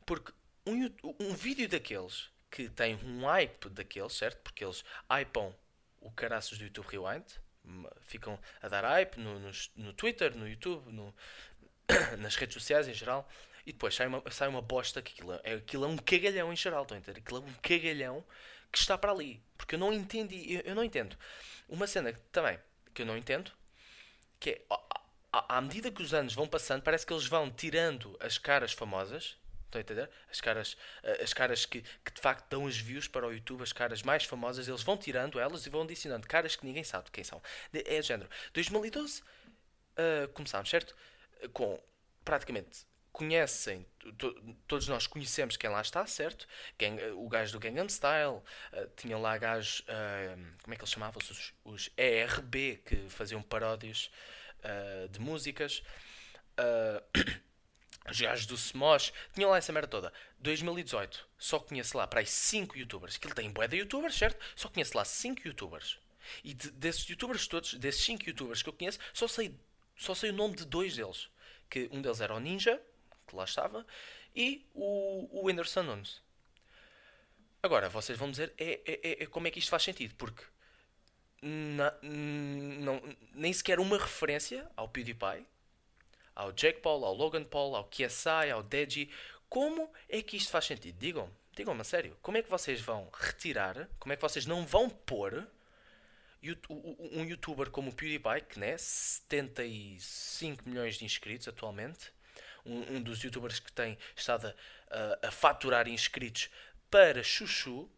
Porque 0.07 0.33
um, 0.65 0.91
um 1.21 1.35
vídeo 1.35 1.69
daqueles 1.69 2.31
que 2.51 2.69
tem 2.71 2.95
um 3.05 3.27
hype 3.27 3.69
daqueles, 3.69 4.13
certo? 4.15 4.41
Porque 4.43 4.65
eles 4.65 4.85
hypam 5.11 5.55
o 6.01 6.11
caraças 6.11 6.57
do 6.57 6.65
YouTube 6.65 6.87
Rewind, 6.87 7.25
ficam 8.01 8.39
a 8.63 8.69
dar 8.69 8.85
hype 8.85 9.19
no, 9.19 9.39
no, 9.39 9.51
no 9.77 9.93
Twitter, 9.93 10.35
no 10.37 10.49
YouTube, 10.49 10.91
no, 10.93 11.15
nas 12.19 12.37
redes 12.37 12.55
sociais 12.55 12.89
em 12.89 12.95
geral, 12.95 13.29
e 13.67 13.73
depois 13.73 13.95
sai 13.95 14.07
uma, 14.07 14.23
sai 14.31 14.49
uma 14.49 14.63
bosta 14.63 15.03
que 15.03 15.13
aquilo 15.13 15.41
é, 15.43 15.55
aquilo 15.55 15.85
é 15.85 15.89
um 15.89 15.97
cagalhão 15.97 16.53
em 16.53 16.57
geral, 16.57 16.83
estão 16.83 16.97
a 16.97 17.01
entender? 17.01 17.19
Aquilo 17.21 17.39
é 17.39 17.43
um 17.43 17.55
cagalhão 17.55 18.25
que 18.71 18.79
está 18.79 18.97
para 18.97 19.11
ali. 19.11 19.43
Porque 19.59 19.75
eu 19.75 19.79
não 19.79 19.93
entendi, 19.93 20.55
eu, 20.55 20.61
eu 20.61 20.75
não 20.75 20.85
entendo. 20.85 21.17
Uma 21.69 21.87
cena 21.87 22.13
também 22.31 22.59
que 22.95 23.03
eu 23.03 23.07
não 23.07 23.17
entendo, 23.17 23.51
que 24.39 24.51
é 24.51 24.63
à 25.33 25.61
medida 25.61 25.91
que 25.91 26.03
os 26.03 26.15
anos 26.15 26.33
vão 26.33 26.47
passando, 26.47 26.83
parece 26.83 27.05
que 27.05 27.13
eles 27.13 27.27
vão 27.27 27.51
tirando 27.51 28.17
as 28.21 28.39
caras 28.39 28.73
famosas 28.73 29.37
Estão 29.67 29.79
a 29.79 29.83
entender? 29.83 30.11
As 30.31 30.41
caras, 30.41 30.77
eh, 31.03 31.23
as 31.23 31.33
caras 31.33 31.67
que, 31.67 31.83
que 31.83 32.13
de 32.15 32.21
facto 32.21 32.49
dão 32.49 32.67
as 32.67 32.77
views 32.77 33.09
para 33.09 33.27
o 33.27 33.33
YouTube, 33.33 33.63
as 33.63 33.73
caras 33.73 34.03
mais 34.03 34.25
famosas, 34.25 34.69
eles 34.69 34.83
vão 34.83 34.97
tirando 34.97 35.39
elas 35.39 35.67
e 35.67 35.71
vão 35.71 35.83
adicionando 35.83 36.27
caras 36.27 36.57
que 36.57 36.65
ninguém 36.65 36.85
sabe 36.85 37.11
quem 37.11 37.25
são. 37.25 37.43
É 37.73 38.01
género. 38.01 38.31
2012 38.55 39.23
uh, 39.23 40.29
começámos, 40.33 40.71
certo? 40.71 40.95
Com 41.53 41.79
praticamente 42.25 42.87
conhecem, 43.17 43.87
to, 44.19 44.35
todos 44.69 44.89
nós 44.89 45.07
conhecemos 45.07 45.57
quem 45.57 45.71
lá 45.71 45.81
está, 45.81 46.07
certo? 46.07 46.47
Quem, 46.77 46.99
eh, 47.01 47.13
o 47.13 47.27
gajo 47.29 47.53
do 47.53 47.59
Gangnam 47.59 47.89
Style, 47.89 48.35
uh, 48.35 48.43
tinham 48.95 49.23
lá 49.23 49.39
gajos, 49.39 49.81
uh, 49.81 50.37
como 50.63 50.75
é 50.75 50.77
que 50.77 50.83
eles 50.83 50.91
chamavam-se? 50.91 51.33
Os, 51.33 51.55
os, 51.65 51.91
ERB, 51.97 52.83
que 52.85 53.09
faziam 53.09 53.41
paródias 53.41 54.11
de 55.11 55.21
músicas. 55.21 55.83
Os 58.11 58.21
gajos 58.21 58.47
do 58.47 58.57
Smosh, 58.57 59.13
tinham 59.33 59.51
lá 59.51 59.59
essa 59.59 59.73
merda 59.73 59.89
toda. 59.89 60.13
2018, 60.39 61.29
só 61.39 61.59
conheço 61.59 61.97
lá 61.97 62.07
para 62.07 62.21
aí 62.21 62.27
5 62.27 62.79
youtubers. 62.79 63.17
Que 63.17 63.27
ele 63.27 63.35
tem 63.35 63.51
bué 63.51 63.69
de 63.69 63.77
youtubers, 63.77 64.15
certo? 64.15 64.45
Só 64.55 64.69
conheço 64.69 64.97
lá 64.97 65.05
5 65.05 65.47
youtubers. 65.47 65.99
E 66.43 66.55
de, 66.55 66.71
desses 66.71 67.07
youtubers 67.09 67.47
todos, 67.47 67.75
desses 67.75 68.05
5 68.05 68.25
youtubers 68.29 68.63
que 68.63 68.69
eu 68.69 68.73
conheço, 68.73 68.99
só 69.13 69.29
sei, 69.29 69.55
só 69.97 70.15
sei 70.15 70.31
o 70.31 70.35
nome 70.35 70.57
de 70.57 70.65
dois 70.65 70.97
deles. 70.97 71.29
Que 71.71 71.89
um 71.93 72.01
deles 72.01 72.21
era 72.21 72.35
o 72.35 72.41
Ninja, 72.41 72.81
que 73.27 73.35
lá 73.35 73.45
estava, 73.45 73.87
e 74.35 74.65
o, 74.75 75.41
o 75.41 75.47
Whindersson 75.47 75.83
Nunes. 75.83 76.23
Agora, 77.63 77.89
vocês 77.89 78.19
vão 78.19 78.31
dizer 78.31 78.53
é, 78.59 78.81
é, 78.87 79.01
é, 79.03 79.23
é, 79.25 79.27
como 79.27 79.49
é 79.49 79.51
que 79.51 79.59
isto 79.59 79.71
faz 79.71 79.83
sentido, 79.83 80.15
porque 80.17 80.45
na, 81.43 81.93
não, 82.03 83.03
nem 83.33 83.53
sequer 83.53 83.81
uma 83.81 83.99
referência 83.99 84.71
ao 84.77 84.89
PewDiePie, 84.89 85.47
ao 86.37 86.53
Jake 86.53 86.81
Paul, 86.81 87.05
ao 87.05 87.15
Logan 87.15 87.43
Paul, 87.43 87.75
ao 87.75 87.85
KSI, 87.85 88.51
ao 88.53 88.63
Deji. 88.63 89.11
Como 89.49 89.91
é 90.09 90.23
que 90.23 90.37
isto 90.37 90.51
faz 90.51 90.67
sentido? 90.67 90.97
Digam-me, 90.99 91.33
digam-me 91.57 91.81
a 91.81 91.85
sério. 91.85 92.17
Como 92.21 92.37
é 92.37 92.43
que 92.43 92.51
vocês 92.51 92.81
vão 92.81 93.09
retirar, 93.13 93.89
como 93.99 94.13
é 94.13 94.17
que 94.17 94.23
vocês 94.23 94.45
não 94.45 94.67
vão 94.67 94.91
pôr 94.91 95.49
um 97.13 97.25
youtuber 97.25 97.71
como 97.71 97.91
o 97.91 97.95
PewDiePie, 97.95 98.45
que 98.49 98.61
né, 98.61 98.77
75 98.77 100.69
milhões 100.69 100.97
de 100.97 101.05
inscritos 101.05 101.49
atualmente, 101.49 102.13
um, 102.65 102.97
um 102.97 103.03
dos 103.03 103.23
youtubers 103.23 103.59
que 103.59 103.73
tem 103.73 103.97
estado 104.15 104.53
a, 104.91 105.29
a, 105.29 105.31
faturar 105.31 105.89
inscritos 105.89 106.51
para 106.91 107.23
Chuchu 107.23 107.89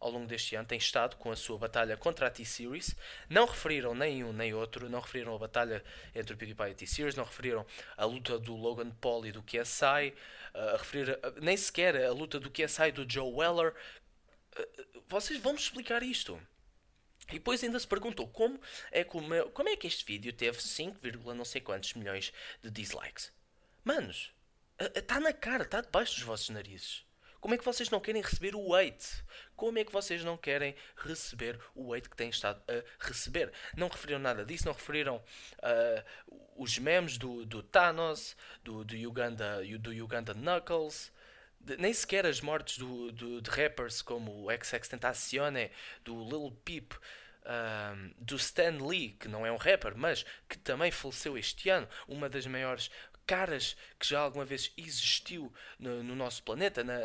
ao 0.00 0.10
longo 0.10 0.26
deste 0.26 0.54
ano, 0.54 0.66
tem 0.66 0.78
estado 0.78 1.16
com 1.16 1.30
a 1.30 1.36
sua 1.36 1.58
batalha 1.58 1.96
contra 1.96 2.26
a 2.26 2.30
T-Series. 2.30 2.94
Não 3.28 3.46
referiram 3.46 3.94
nem 3.94 4.22
um 4.24 4.32
nem 4.32 4.54
outro, 4.54 4.88
não 4.88 5.00
referiram 5.00 5.34
a 5.34 5.38
batalha 5.38 5.82
entre 6.14 6.34
o 6.34 6.36
PewDiePie 6.36 6.68
e 6.68 6.70
a 6.70 6.74
T-Series, 6.74 7.16
não 7.16 7.24
referiram 7.24 7.66
a 7.96 8.04
luta 8.04 8.38
do 8.38 8.54
Logan 8.54 8.90
Paul 8.90 9.26
e 9.26 9.32
do 9.32 9.42
KSI, 9.42 10.14
a 10.54 10.76
referir 10.76 11.18
a, 11.22 11.40
nem 11.40 11.56
sequer 11.56 11.96
a 12.04 12.12
luta 12.12 12.38
do 12.38 12.50
KSI 12.50 12.88
e 12.88 12.92
do 12.92 13.10
Joe 13.10 13.32
Weller. 13.32 13.74
Vocês 15.08 15.40
vão-me 15.40 15.58
explicar 15.58 16.02
isto. 16.02 16.40
E 17.28 17.34
depois 17.34 17.62
ainda 17.62 17.78
se 17.78 17.86
perguntou 17.86 18.26
como 18.26 18.58
é, 18.90 19.04
como 19.04 19.68
é 19.68 19.76
que 19.76 19.86
este 19.86 20.04
vídeo 20.04 20.32
teve 20.32 20.62
5, 20.62 20.98
não 21.34 21.44
sei 21.44 21.60
quantos 21.60 21.92
milhões 21.92 22.32
de 22.62 22.70
dislikes. 22.70 23.30
Manos, 23.84 24.32
está 24.94 25.20
na 25.20 25.32
cara, 25.32 25.64
está 25.64 25.80
debaixo 25.80 26.14
dos 26.14 26.22
vossos 26.22 26.48
narizes. 26.48 27.07
Como 27.40 27.54
é 27.54 27.58
que 27.58 27.64
vocês 27.64 27.88
não 27.88 28.00
querem 28.00 28.20
receber 28.20 28.54
o 28.54 28.70
weight? 28.70 29.24
Como 29.54 29.78
é 29.78 29.84
que 29.84 29.92
vocês 29.92 30.24
não 30.24 30.36
querem 30.36 30.74
receber 30.96 31.58
o 31.74 31.88
weight 31.88 32.08
que 32.08 32.16
têm 32.16 32.30
estado 32.30 32.60
a 32.68 32.82
receber? 33.04 33.52
Não 33.76 33.88
referiram 33.88 34.18
nada 34.18 34.44
disso, 34.44 34.66
não 34.66 34.72
referiram 34.72 35.16
uh, 35.16 36.34
os 36.56 36.78
memes 36.78 37.16
do, 37.16 37.46
do 37.46 37.62
Thanos, 37.62 38.36
do, 38.64 38.84
do, 38.84 38.96
Uganda, 38.96 39.62
do 39.78 39.90
Uganda 39.90 40.34
Knuckles, 40.34 41.12
de, 41.60 41.76
nem 41.76 41.92
sequer 41.92 42.26
as 42.26 42.40
mortes 42.40 42.78
do, 42.78 43.12
do, 43.12 43.40
de 43.40 43.50
rappers 43.50 44.02
como 44.02 44.46
o 44.46 44.48
XX 44.50 44.88
Tentacione, 44.88 45.70
do 46.04 46.24
Lil 46.24 46.56
Peep, 46.64 46.92
um, 47.48 48.12
do 48.18 48.36
Stan 48.36 48.76
Lee, 48.84 49.16
que 49.18 49.28
não 49.28 49.46
é 49.46 49.50
um 49.50 49.56
rapper, 49.56 49.96
mas 49.96 50.24
que 50.48 50.58
também 50.58 50.90
faleceu 50.90 51.36
este 51.38 51.70
ano, 51.70 51.88
uma 52.06 52.28
das 52.28 52.46
maiores 52.46 52.90
caras 53.28 53.76
que 54.00 54.08
já 54.08 54.20
alguma 54.20 54.44
vez 54.44 54.72
existiu 54.76 55.52
no, 55.78 56.02
no 56.02 56.16
nosso 56.16 56.42
planeta, 56.42 56.82
na, 56.82 56.98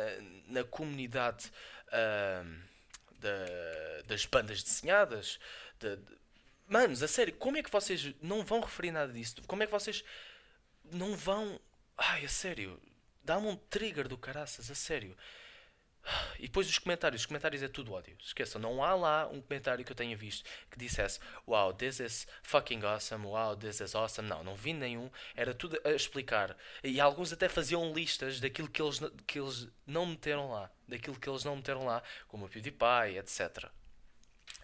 na 0.48 0.64
comunidade 0.64 1.52
uh, 1.88 2.62
da, 3.18 4.02
das 4.06 4.24
bandas 4.24 4.62
desenhadas. 4.62 5.38
De, 5.78 5.96
de... 5.96 6.18
Manos, 6.66 7.02
a 7.02 7.08
sério, 7.08 7.34
como 7.34 7.58
é 7.58 7.62
que 7.62 7.70
vocês 7.70 8.14
não 8.22 8.42
vão 8.42 8.60
referir 8.60 8.90
nada 8.90 9.12
disso? 9.12 9.36
Como 9.46 9.62
é 9.62 9.66
que 9.66 9.72
vocês 9.72 10.02
não 10.90 11.14
vão. 11.14 11.60
Ai, 11.96 12.24
a 12.24 12.28
sério, 12.28 12.80
dá-me 13.22 13.46
um 13.46 13.56
trigger 13.56 14.08
do 14.08 14.16
caraças, 14.16 14.70
a 14.70 14.74
sério. 14.74 15.14
E 16.38 16.42
depois 16.42 16.68
os 16.68 16.78
comentários, 16.78 17.22
os 17.22 17.26
comentários 17.26 17.62
é 17.62 17.68
tudo 17.68 17.92
ódio. 17.92 18.16
Esqueçam, 18.20 18.60
não 18.60 18.82
há 18.82 18.94
lá 18.94 19.26
um 19.28 19.40
comentário 19.40 19.84
que 19.84 19.92
eu 19.92 19.96
tenha 19.96 20.16
visto 20.16 20.48
que 20.70 20.78
dissesse 20.78 21.18
Wow, 21.46 21.72
this 21.72 22.00
is 22.00 22.26
fucking 22.42 22.84
awesome, 22.84 23.26
wow, 23.26 23.56
this 23.56 23.80
is 23.80 23.94
awesome. 23.94 24.28
Não, 24.28 24.44
não 24.44 24.54
vi 24.54 24.72
nenhum. 24.72 25.10
Era 25.34 25.54
tudo 25.54 25.80
a 25.84 25.90
explicar. 25.90 26.56
E 26.82 27.00
alguns 27.00 27.32
até 27.32 27.48
faziam 27.48 27.92
listas 27.92 28.40
daquilo 28.40 28.68
que 28.68 28.82
eles, 28.82 29.00
que 29.26 29.38
eles 29.38 29.68
não 29.86 30.06
meteram 30.06 30.50
lá. 30.50 30.70
Daquilo 30.86 31.18
que 31.18 31.28
eles 31.28 31.44
não 31.44 31.56
meteram 31.56 31.84
lá, 31.84 32.02
como 32.28 32.44
o 32.44 32.48
PewDiePie, 32.48 33.18
etc. 33.18 33.64
Uh, 33.64 33.70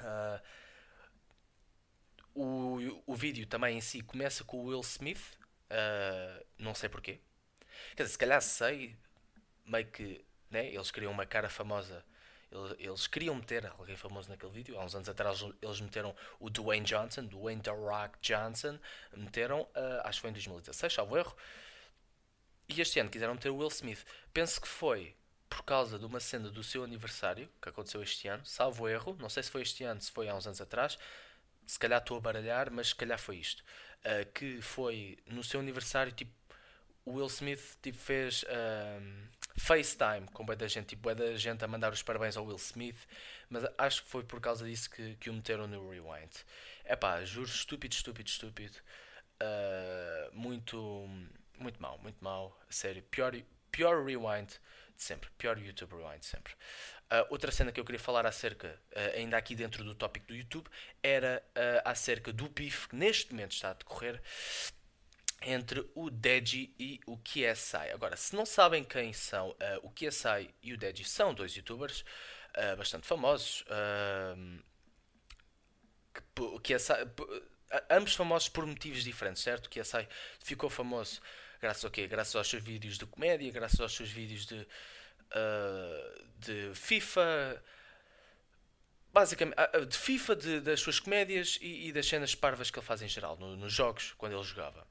ah, 0.01 0.43
o, 2.35 3.03
o 3.07 3.15
vídeo 3.15 3.47
também 3.47 3.79
em 3.79 3.81
si 3.81 4.03
começa 4.03 4.45
com 4.45 4.59
o 4.59 4.65
Will 4.67 4.81
Smith. 4.81 5.39
Uh, 5.71 6.45
não 6.59 6.75
sei 6.75 6.89
porquê. 6.89 7.21
Quer 7.97 8.03
dizer, 8.03 8.13
se 8.13 8.19
calhar 8.19 8.43
sei, 8.43 8.97
meio 9.65 9.87
que 9.87 10.25
né? 10.51 10.67
Eles 10.67 10.91
queriam 10.91 11.13
uma 11.13 11.25
cara 11.25 11.49
famosa. 11.49 12.05
Eles, 12.79 13.07
queriam 13.07 13.37
meter 13.37 13.65
alguém 13.79 13.97
famoso 13.97 14.29
naquele 14.29 14.51
vídeo. 14.51 14.79
Há 14.79 14.85
uns 14.85 14.95
anos 14.95 15.09
atrás 15.09 15.45
eles 15.63 15.81
meteram 15.81 16.15
o 16.41 16.51
Dwayne 16.51 16.85
Johnson, 16.85 17.25
Dwayne 17.27 17.63
The 17.63 17.71
Rock 17.71 18.19
Johnson. 18.21 18.79
Meteram, 19.17 19.63
uh, 19.63 20.01
acho 20.05 20.19
que 20.19 20.23
foi 20.23 20.31
em 20.31 20.35
2016, 20.35 20.93
salvo 20.93 21.17
erro. 21.17 21.37
E 22.69 22.81
este 22.81 22.99
ano 22.99 23.09
quiseram 23.09 23.35
meter 23.35 23.51
o 23.51 23.57
Will 23.57 23.69
Smith. 23.69 24.05
Penso 24.33 24.61
que 24.61 24.67
foi 24.67 25.15
por 25.49 25.63
causa 25.63 25.99
de 25.99 26.05
uma 26.05 26.21
cena 26.21 26.51
do 26.51 26.63
seu 26.63 26.85
aniversário, 26.85 27.49
que 27.61 27.69
aconteceu 27.69 28.03
este 28.03 28.29
ano, 28.29 28.45
salvo 28.45 28.89
erro. 28.89 29.17
Não 29.21 29.29
sei 29.29 29.43
se 29.43 29.51
foi 29.51 29.63
este 29.63 29.85
ano, 29.85 30.01
se 30.01 30.11
foi 30.11 30.29
há 30.29 30.35
uns 30.35 30.47
anos 30.47 30.61
atrás. 30.61 30.99
Se 31.67 31.79
calhar 31.79 32.01
estou 32.01 32.17
a 32.17 32.21
baralhar, 32.21 32.71
mas 32.71 32.89
se 32.89 32.95
calhar 32.97 33.19
foi 33.19 33.37
isto. 33.37 33.63
Uh, 34.01 34.29
que 34.33 34.61
foi 34.61 35.19
no 35.27 35.45
seu 35.45 35.61
aniversário, 35.61 36.13
tipo, 36.13 36.33
o 37.05 37.13
Will 37.13 37.27
Smith 37.27 37.77
tipo, 37.83 37.99
fez 37.99 38.45
um, 38.45 39.27
FaceTime 39.61 40.27
com 40.33 40.45
bué 40.45 40.57
da 40.57 40.67
gente, 40.67 40.87
tipo, 40.87 41.03
bué 41.03 41.15
da 41.15 41.37
gente 41.37 41.63
a 41.63 41.69
mandar 41.69 41.93
os 41.93 42.03
parabéns 42.03 42.37
ao 42.37 42.47
Will 42.47 42.57
Smith, 42.57 43.07
mas 43.51 43.63
acho 43.77 44.03
que 44.03 44.09
foi 44.09 44.25
por 44.25 44.41
causa 44.41 44.65
disso 44.65 44.89
que, 44.89 45.17
que 45.17 45.29
o 45.29 45.35
meteram 45.35 45.69
no 45.69 45.91
Rewind. 45.91 46.31
É 46.85 46.97
pá, 46.97 47.23
juro, 47.25 47.47
estúpido, 47.47 47.95
estúpido, 47.95 48.29
estúpido. 48.29 48.79
Uh, 49.43 50.35
muito, 50.35 51.07
muito 51.59 51.81
mal, 51.81 51.99
muito 51.99 52.25
mal, 52.25 52.59
sério. 52.71 53.03
Pior, 53.11 53.35
pior 53.71 54.03
Rewind 54.05 54.49
de 54.49 55.03
sempre, 55.03 55.29
pior 55.37 55.59
YouTube 55.59 55.93
Rewind 55.93 56.21
de 56.21 56.27
sempre. 56.27 56.55
Uh, 57.13 57.27
outra 57.29 57.53
cena 57.53 57.71
que 57.71 57.79
eu 57.79 57.85
queria 57.85 58.01
falar 58.01 58.25
acerca, 58.25 58.81
uh, 58.93 59.19
ainda 59.19 59.37
aqui 59.37 59.55
dentro 59.55 59.85
do 59.85 59.95
tópico 59.95 60.27
do 60.27 60.35
YouTube, 60.35 60.69
era 61.03 61.43
acerca 61.85 62.33
do 62.33 62.49
bife 62.49 62.89
que 62.89 62.97
neste 62.97 63.33
momento 63.33 63.53
está 63.53 63.71
a 63.71 63.75
decorrer 63.75 64.23
entre 65.43 65.89
o 65.95 66.11
Deji 66.11 66.75
e 66.79 67.01
o 67.07 67.17
KSI. 67.17 67.91
Agora, 67.95 68.17
se 68.17 68.35
não 68.37 68.45
sabem 68.45 68.85
quem 68.85 69.13
são, 69.13 69.51
uh, 69.51 69.57
o 69.83 69.91
KSI 69.91 70.51
e 70.63 70.73
o 70.73 70.77
Deji 70.77 71.05
são 71.05 71.33
dois 71.33 71.55
youtubers 71.55 72.05
uh, 72.57 72.77
bastante 72.77 73.07
famosos. 73.07 73.63
Uh, 73.63 74.63
que, 76.63 76.75
KSI, 76.75 76.93
ambos 77.89 78.15
famosos 78.15 78.49
por 78.49 78.67
motivos 78.67 79.03
diferentes, 79.03 79.43
certo? 79.43 79.67
O 79.67 79.71
KSI 79.71 80.07
ficou 80.41 80.69
famoso 80.69 81.21
graças 81.61 81.85
ao 81.85 81.91
quê? 81.91 82.07
Graças 82.07 82.35
aos 82.35 82.49
seus 82.49 82.63
vídeos 82.63 82.99
de 82.99 83.07
comédia, 83.07 83.51
graças 83.53 83.81
aos 83.81 83.95
seus 83.95 84.11
vídeos 84.11 84.47
de, 84.47 84.67
de 86.39 86.75
FIFA 86.75 87.63
basicamente 89.13 89.57
de 89.89 89.97
FIFA, 89.97 90.37
de, 90.37 90.61
das 90.61 90.81
suas 90.81 91.01
comédias 91.01 91.59
e, 91.61 91.89
e, 91.89 91.93
das 91.93 92.07
cenas 92.07 92.35
parvas 92.35 92.71
que 92.71 92.79
ele 92.79 92.87
faz 92.87 93.03
em 93.03 93.09
geral, 93.09 93.37
no, 93.37 93.57
nos 93.57 93.73
jogos, 93.73 94.15
quando 94.17 94.35
ele 94.35 94.45
jogava 94.45 94.87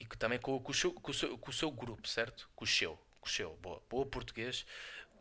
e 0.00 0.06
que 0.06 0.16
também 0.16 0.38
com, 0.38 0.58
com, 0.58 0.72
o 0.72 0.74
seu, 0.74 0.92
com, 0.92 1.10
o 1.10 1.14
seu, 1.14 1.38
com 1.38 1.50
o 1.50 1.54
seu 1.54 1.70
grupo, 1.70 2.08
certo? 2.08 2.48
Com 2.56 2.64
o 2.64 2.66
seu, 2.66 2.98
com 3.20 3.28
o 3.28 3.30
seu, 3.30 3.54
boa, 3.56 3.82
boa 3.88 4.06
português, 4.06 4.66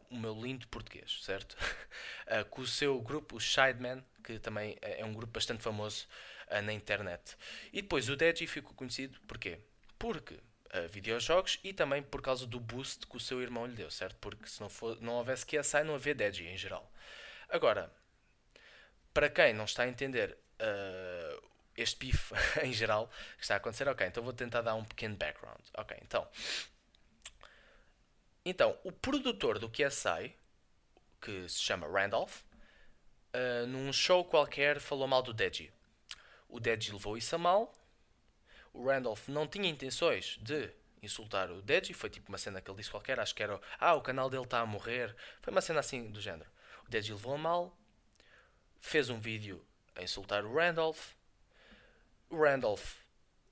o 0.09 0.17
meu 0.17 0.33
lindo 0.33 0.67
português, 0.69 1.19
certo? 1.21 1.53
uh, 1.53 2.45
com 2.49 2.61
o 2.61 2.67
seu 2.67 2.99
grupo, 3.01 3.35
o 3.35 3.39
Shideman, 3.39 4.03
que 4.23 4.39
também 4.39 4.77
é 4.81 5.03
um 5.05 5.13
grupo 5.13 5.33
bastante 5.33 5.61
famoso 5.61 6.07
uh, 6.47 6.61
na 6.61 6.71
internet. 6.71 7.37
E 7.73 7.81
depois 7.81 8.09
o 8.09 8.15
Deji 8.15 8.47
ficou 8.47 8.73
conhecido 8.73 9.19
porquê? 9.27 9.59
Porque 9.99 10.35
uh, 10.35 10.87
videojogos 10.89 11.59
e 11.61 11.73
também 11.73 12.01
por 12.01 12.21
causa 12.21 12.47
do 12.47 12.59
boost 12.59 13.05
que 13.05 13.17
o 13.17 13.19
seu 13.19 13.41
irmão 13.41 13.67
lhe 13.67 13.75
deu, 13.75 13.91
certo? 13.91 14.15
Porque 14.15 14.47
se 14.47 14.61
não, 14.61 14.69
for, 14.69 14.99
não 15.01 15.15
houvesse 15.15 15.45
KSI, 15.45 15.83
não 15.83 15.95
havia 15.95 16.15
Deji 16.15 16.47
em 16.47 16.57
geral. 16.57 16.89
Agora, 17.49 17.93
para 19.13 19.29
quem 19.29 19.53
não 19.53 19.65
está 19.65 19.83
a 19.83 19.87
entender 19.87 20.37
este 21.81 21.97
bife 21.97 22.33
em 22.63 22.73
geral 22.73 23.09
que 23.37 23.43
está 23.43 23.55
a 23.55 23.57
acontecer. 23.57 23.87
Ok, 23.87 24.05
então 24.05 24.23
vou 24.23 24.33
tentar 24.33 24.61
dar 24.61 24.75
um 24.75 24.83
pequeno 24.83 25.15
background. 25.15 25.61
Ok, 25.77 25.97
então. 26.01 26.27
Então, 28.45 28.77
o 28.83 28.91
produtor 28.91 29.59
do 29.59 29.69
QSI, 29.69 30.35
que 31.21 31.47
se 31.49 31.59
chama 31.59 31.87
Randolph, 31.87 32.41
uh, 33.33 33.67
num 33.67 33.91
show 33.91 34.23
qualquer 34.23 34.79
falou 34.79 35.07
mal 35.07 35.21
do 35.21 35.33
Deji. 35.33 35.71
O 36.47 36.59
Deji 36.59 36.91
levou 36.91 37.17
isso 37.17 37.35
a 37.35 37.37
mal. 37.37 37.73
O 38.73 38.85
Randolph 38.85 39.27
não 39.27 39.47
tinha 39.47 39.69
intenções 39.69 40.37
de 40.41 40.71
insultar 41.01 41.51
o 41.51 41.61
Deji. 41.61 41.93
Foi 41.93 42.09
tipo 42.09 42.29
uma 42.29 42.37
cena 42.37 42.61
que 42.61 42.69
ele 42.69 42.77
disse 42.77 42.89
qualquer. 42.89 43.19
Acho 43.19 43.35
que 43.35 43.43
era. 43.43 43.59
Ah, 43.79 43.93
o 43.93 44.01
canal 44.01 44.29
dele 44.29 44.43
está 44.43 44.59
a 44.61 44.65
morrer. 44.65 45.15
Foi 45.41 45.51
uma 45.51 45.61
cena 45.61 45.79
assim 45.79 46.09
do 46.09 46.19
género. 46.19 46.49
O 46.87 46.89
Deji 46.89 47.13
levou 47.13 47.35
a 47.35 47.37
mal. 47.37 47.77
Fez 48.79 49.09
um 49.09 49.19
vídeo 49.19 49.63
a 49.95 50.01
insultar 50.01 50.45
o 50.45 50.53
Randolph. 50.55 51.18
Randolph 52.31 52.95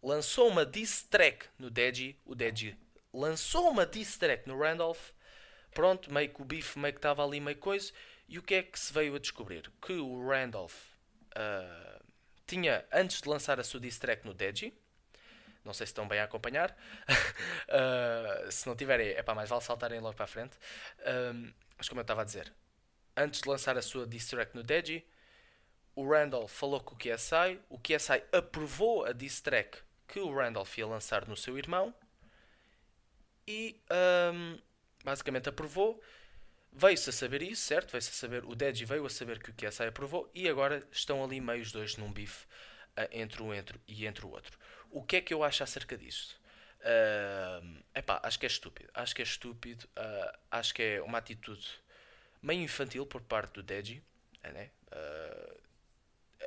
lançou 0.01 0.47
uma 0.47 0.65
diss 0.65 1.03
track 1.03 1.47
no 1.57 1.69
Deji, 1.69 2.19
o 2.25 2.35
Deji 2.35 2.77
lançou 3.13 3.69
uma 3.69 3.85
diss 3.85 4.17
track 4.17 4.47
no 4.47 4.57
Randolph. 4.57 5.11
Pronto, 5.73 6.11
meio 6.11 6.29
que 6.29 6.41
o 6.41 6.45
beef 6.45 6.75
meio 6.75 6.93
que 6.93 6.99
estava 6.99 7.23
ali 7.23 7.39
meio 7.39 7.57
coisa. 7.57 7.91
E 8.27 8.37
o 8.37 8.43
que 8.43 8.55
é 8.55 8.63
que 8.63 8.79
se 8.79 8.91
veio 8.93 9.15
a 9.15 9.19
descobrir? 9.19 9.71
Que 9.81 9.93
o 9.93 10.27
Randolph 10.27 10.75
uh, 11.35 12.03
tinha, 12.45 12.85
antes 12.91 13.21
de 13.21 13.29
lançar 13.29 13.59
a 13.59 13.63
sua 13.63 13.79
diss 13.79 13.97
track 13.97 14.25
no 14.25 14.33
Deji, 14.33 14.73
não 15.63 15.73
sei 15.73 15.85
se 15.85 15.91
estão 15.91 16.07
bem 16.07 16.19
a 16.19 16.23
acompanhar. 16.23 16.75
uh, 17.09 18.49
se 18.51 18.67
não 18.67 18.75
tiverem, 18.75 19.09
é 19.09 19.23
para 19.23 19.35
mais 19.35 19.49
vale 19.49 19.61
saltarem 19.61 19.99
logo 19.99 20.15
para 20.15 20.25
a 20.25 20.27
frente. 20.27 20.57
Um, 21.33 21.53
mas 21.77 21.87
como 21.87 21.99
eu 21.99 22.03
estava 22.03 22.21
a 22.21 22.25
dizer, 22.25 22.53
antes 23.15 23.41
de 23.41 23.49
lançar 23.49 23.77
a 23.77 23.81
sua 23.81 24.07
diss 24.07 24.27
track 24.27 24.55
no 24.55 24.63
Deji, 24.63 25.05
o 25.97 26.07
Randall 26.07 26.47
falou 26.47 26.79
com 26.79 26.93
o 26.93 26.97
KSI, 26.97 27.59
o 27.69 27.79
KSI 27.79 28.23
aprovou 28.31 29.03
a 29.03 29.11
diss 29.11 29.41
track 29.41 29.79
que 30.07 30.19
o 30.19 30.31
Randolph 30.31 30.77
ia 30.77 30.85
lançar 30.85 31.27
no 31.27 31.35
seu 31.35 31.57
irmão 31.57 31.91
e 33.47 33.81
um, 34.31 34.59
basicamente 35.03 35.49
aprovou. 35.49 35.99
Veio-se 36.71 37.09
a 37.09 37.13
saber 37.13 37.41
isso, 37.41 37.63
certo? 37.63 37.91
Veio-se 37.91 38.11
a 38.11 38.13
saber, 38.13 38.45
o 38.45 38.53
Deji 38.53 38.85
veio 38.85 39.07
a 39.07 39.09
saber 39.09 39.41
que 39.41 39.49
o 39.49 39.53
KSI 39.55 39.85
aprovou 39.85 40.29
e 40.35 40.47
agora 40.47 40.87
estão 40.91 41.23
ali 41.23 41.41
meio 41.41 41.63
os 41.63 41.71
dois 41.71 41.97
num 41.97 42.13
bife 42.13 42.45
uh, 42.95 43.09
entre 43.11 43.41
um 43.41 43.51
entre, 43.51 43.81
e 43.87 44.05
entre 44.05 44.23
o 44.23 44.29
outro. 44.29 44.55
O 44.91 45.01
que 45.01 45.15
é 45.15 45.21
que 45.21 45.33
eu 45.33 45.43
acho 45.43 45.63
acerca 45.63 45.97
disto? 45.97 46.39
Uh, 46.79 47.83
epá, 47.95 48.19
acho 48.21 48.37
que 48.37 48.45
é 48.45 48.49
estúpido. 48.49 48.91
Acho 48.93 49.15
que 49.15 49.23
é 49.23 49.25
estúpido. 49.25 49.89
Uh, 49.97 50.37
acho 50.51 50.75
que 50.75 50.83
é 50.83 51.01
uma 51.01 51.17
atitude 51.17 51.67
meio 52.39 52.61
infantil 52.61 53.03
por 53.03 53.21
parte 53.23 53.53
do 53.53 53.63
Deji. 53.63 54.03
Né? 54.43 54.69
Uh, 54.91 55.66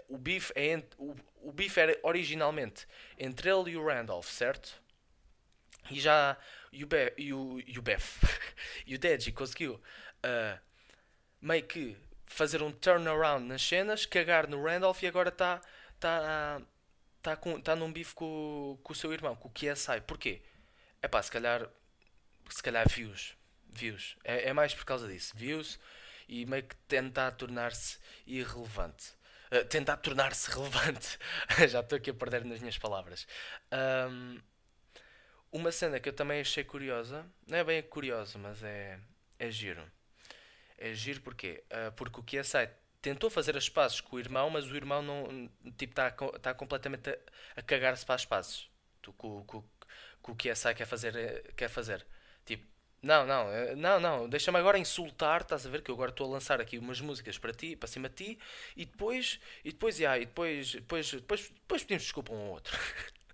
o 0.08 0.18
beef 0.18 0.50
é 0.54 0.82
o, 0.98 1.14
o 1.42 1.52
beef 1.52 1.76
era 1.78 1.98
originalmente 2.02 2.86
entre 3.18 3.50
ele 3.50 3.72
e 3.72 3.76
o 3.76 3.86
Randolph, 3.86 4.28
certo? 4.28 4.80
E 5.90 6.00
já 6.00 6.36
e 6.72 6.84
o, 6.84 6.86
Be... 6.86 7.12
e 7.16 7.32
o, 7.32 7.60
e 7.60 7.78
o 7.78 7.82
e 8.86 8.94
o 8.94 8.98
Deji 8.98 9.32
conseguiu 9.32 9.74
uh, 9.74 10.60
meio 11.40 11.64
que 11.64 11.96
fazer 12.26 12.62
um 12.62 12.70
turnaround 12.70 13.44
nas 13.46 13.62
cenas, 13.62 14.06
cagar 14.06 14.46
no 14.46 14.62
Randolph 14.62 15.02
e 15.02 15.06
agora 15.06 15.30
está 15.30 15.60
tá, 15.98 16.62
tá, 17.20 17.36
com, 17.36 17.60
tá 17.60 17.74
num 17.74 17.92
bife 17.92 18.14
com, 18.14 18.78
com 18.82 18.92
o 18.92 18.96
seu 18.96 19.12
irmão, 19.12 19.34
com 19.34 19.48
o 19.48 19.52
KSI. 19.52 20.00
Porquê? 20.06 20.40
É 21.02 21.08
pá, 21.08 21.20
se 21.22 21.30
calhar, 21.30 21.68
se 22.48 22.62
calhar 22.62 22.88
views. 22.88 23.36
Views. 23.68 24.16
É, 24.24 24.48
é 24.48 24.52
mais 24.52 24.74
por 24.74 24.84
causa 24.84 25.08
disso. 25.08 25.36
Views 25.36 25.78
e 26.28 26.46
meio 26.46 26.62
que 26.62 26.76
tentar 26.88 27.32
tornar-se 27.32 27.98
irrelevante. 28.26 29.12
Tentar 29.68 29.96
tornar-se 29.96 30.50
relevante. 30.50 31.18
Já 31.68 31.80
estou 31.80 31.96
aqui 31.96 32.10
a 32.10 32.14
perder 32.14 32.44
nas 32.44 32.60
minhas 32.60 32.78
palavras. 32.78 33.26
Um, 33.72 34.38
uma 35.52 35.72
cena 35.72 35.98
que 35.98 36.08
eu 36.08 36.12
também 36.12 36.40
achei 36.40 36.62
curiosa, 36.62 37.26
não 37.46 37.58
é 37.58 37.64
bem 37.64 37.82
curiosa, 37.82 38.38
mas 38.38 38.62
é, 38.62 38.98
é 39.38 39.50
giro. 39.50 39.82
É 40.78 40.94
giro 40.94 41.20
porquê? 41.20 41.64
Uh, 41.70 41.92
porque 41.92 42.20
o 42.20 42.22
KSI 42.22 42.68
tentou 43.02 43.28
fazer 43.30 43.56
as 43.56 43.68
pazes 43.68 44.00
com 44.00 44.16
o 44.16 44.20
irmão, 44.20 44.50
mas 44.50 44.66
o 44.70 44.76
irmão 44.76 45.02
não 45.02 45.50
tipo 45.76 45.92
está 45.92 46.10
tá 46.10 46.54
completamente 46.54 47.10
a, 47.10 47.16
a 47.56 47.62
cagar-se 47.62 48.04
para 48.04 48.14
as 48.14 48.24
pazes. 48.24 48.68
Com, 49.16 49.44
com, 49.44 49.64
com 50.22 50.32
o 50.32 50.36
que 50.36 50.50
a 50.50 50.54
SAI 50.54 50.74
quer 50.74 50.86
fazer, 50.86 51.16
eh, 51.16 51.42
quer 51.56 51.68
fazer. 51.68 52.06
Tipo, 52.44 52.66
não, 53.02 53.26
não, 53.26 53.50
eh, 53.50 53.74
não, 53.74 54.00
não, 54.00 54.28
deixa-me 54.28 54.58
agora 54.58 54.78
insultar, 54.78 55.42
estás 55.42 55.66
a 55.66 55.70
ver 55.70 55.82
que 55.82 55.90
eu 55.90 55.94
agora 55.94 56.10
estou 56.10 56.26
a 56.26 56.30
lançar 56.30 56.60
aqui 56.60 56.78
umas 56.78 57.00
músicas 57.00 57.38
para 57.38 57.52
ti, 57.52 57.76
para 57.76 57.88
cima 57.88 58.08
de 58.08 58.14
ti, 58.14 58.38
e 58.76 58.84
depois, 58.84 59.40
e 59.64 59.72
depois, 59.72 59.98
yeah, 59.98 60.20
e 60.20 60.26
depois, 60.26 60.72
depois, 60.72 61.10
depois, 61.10 61.48
depois 61.48 61.82
pedimos 61.82 62.02
desculpa 62.04 62.32
um 62.32 62.38
ao 62.38 62.48
outro. 62.48 62.78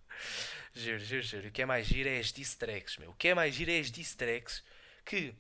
juro, 0.73 0.99
juro, 0.99 1.23
juro. 1.23 1.49
O 1.49 1.51
que 1.51 1.63
é 1.63 1.67
mais 1.67 1.87
giro 1.87 2.09
é 2.09 2.19
as 2.19 2.33
diss 2.33 2.55
tracks, 2.55 2.97
meu. 2.99 3.11
O 3.11 3.15
que 3.15 3.29
é 3.29 3.35
mais 3.35 3.55
giro 3.55 3.71
é 3.71 3.81
as 3.81 3.91
diss 3.91 4.15
tracks 4.15 4.63
que 5.05 5.35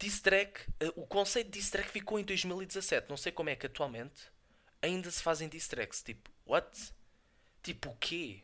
Diss 0.00 0.22
track, 0.22 0.62
uh, 0.82 0.92
o 0.96 1.06
conceito 1.06 1.50
de 1.50 1.58
diss 1.58 1.70
track 1.70 1.90
ficou 1.90 2.18
em 2.18 2.24
2017. 2.24 3.10
Não 3.10 3.18
sei 3.18 3.30
como 3.30 3.50
é 3.50 3.54
que 3.54 3.66
atualmente 3.66 4.32
ainda 4.80 5.10
se 5.10 5.22
fazem 5.22 5.46
diss 5.46 5.68
tracks. 5.68 6.02
Tipo, 6.02 6.30
what? 6.46 6.94
Tipo 7.62 7.90
o 7.90 7.96
quê? 7.96 8.42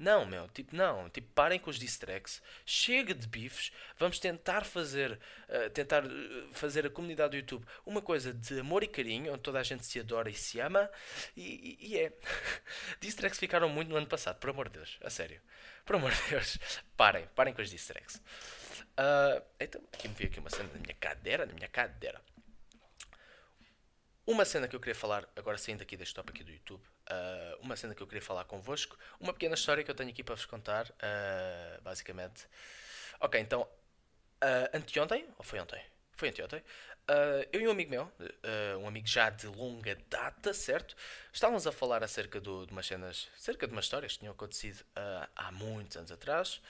Não, 0.00 0.24
meu, 0.24 0.48
tipo, 0.48 0.74
não, 0.74 1.10
tipo, 1.10 1.30
parem 1.34 1.58
com 1.58 1.68
os 1.68 1.78
diss 1.78 1.98
tracks, 1.98 2.40
chega 2.64 3.12
de 3.12 3.28
bifes, 3.28 3.70
vamos 3.98 4.18
tentar 4.18 4.64
fazer, 4.64 5.20
uh, 5.46 5.68
tentar 5.68 6.06
uh, 6.06 6.48
fazer 6.52 6.86
a 6.86 6.90
comunidade 6.90 7.32
do 7.32 7.36
YouTube 7.36 7.66
uma 7.84 8.00
coisa 8.00 8.32
de 8.32 8.60
amor 8.60 8.82
e 8.82 8.86
carinho, 8.86 9.30
onde 9.30 9.42
toda 9.42 9.60
a 9.60 9.62
gente 9.62 9.84
se 9.84 10.00
adora 10.00 10.30
e 10.30 10.32
se 10.32 10.58
ama, 10.58 10.90
e, 11.36 11.78
e, 11.82 11.88
e 11.90 11.98
é. 11.98 12.14
diss 12.98 13.14
tracks 13.14 13.38
ficaram 13.38 13.68
muito 13.68 13.90
no 13.90 13.96
ano 13.96 14.06
passado, 14.06 14.38
por 14.40 14.48
amor 14.48 14.70
de 14.70 14.78
Deus, 14.78 14.98
a 15.02 15.10
sério. 15.10 15.38
Por 15.84 15.96
amor 15.96 16.12
de 16.12 16.30
Deus, 16.30 16.58
parem, 16.96 17.26
parem 17.36 17.52
com 17.52 17.60
os 17.60 17.68
diss 17.68 17.86
tracks. 17.86 18.16
Uh, 18.16 19.44
então, 19.60 19.82
aqui 19.92 20.08
me 20.08 20.14
veio 20.14 20.30
aqui 20.30 20.40
uma 20.40 20.48
cena 20.48 20.70
na 20.72 20.80
minha 20.80 20.94
cadeira, 20.94 21.44
na 21.44 21.52
minha 21.52 21.68
cadeira. 21.68 22.22
Uma 24.30 24.44
cena 24.44 24.68
que 24.68 24.76
eu 24.76 24.78
queria 24.78 24.94
falar, 24.94 25.28
agora 25.34 25.58
saindo 25.58 25.82
aqui 25.82 25.96
deste 25.96 26.14
top 26.14 26.30
aqui 26.30 26.44
do 26.44 26.52
YouTube, 26.52 26.80
uh, 26.80 27.56
uma 27.60 27.74
cena 27.74 27.96
que 27.96 28.00
eu 28.00 28.06
queria 28.06 28.22
falar 28.22 28.44
convosco, 28.44 28.96
uma 29.18 29.32
pequena 29.32 29.56
história 29.56 29.82
que 29.82 29.90
eu 29.90 29.94
tenho 29.94 30.08
aqui 30.08 30.22
para 30.22 30.36
vos 30.36 30.46
contar, 30.46 30.86
uh, 30.88 31.82
basicamente. 31.82 32.46
Ok, 33.18 33.40
então, 33.40 33.62
uh, 33.62 34.76
anteontem, 34.76 35.26
ou 35.36 35.42
foi 35.42 35.58
ontem? 35.58 35.82
Foi 36.12 36.28
anteontem, 36.28 36.60
uh, 36.60 37.48
eu 37.52 37.60
e 37.60 37.66
um 37.66 37.72
amigo 37.72 37.90
meu, 37.90 38.04
uh, 38.04 38.78
um 38.78 38.86
amigo 38.86 39.08
já 39.08 39.30
de 39.30 39.48
longa 39.48 39.98
data, 40.08 40.54
certo? 40.54 40.94
Estávamos 41.32 41.66
a 41.66 41.72
falar 41.72 42.04
acerca 42.04 42.40
do, 42.40 42.66
de 42.66 42.72
umas 42.72 42.86
cenas, 42.86 43.28
cerca 43.36 43.66
de 43.66 43.72
umas 43.72 43.86
histórias 43.86 44.12
que 44.12 44.20
tinham 44.20 44.32
acontecido 44.32 44.84
há 45.34 45.50
muitos 45.50 45.96
anos 45.96 46.12
atrás 46.12 46.62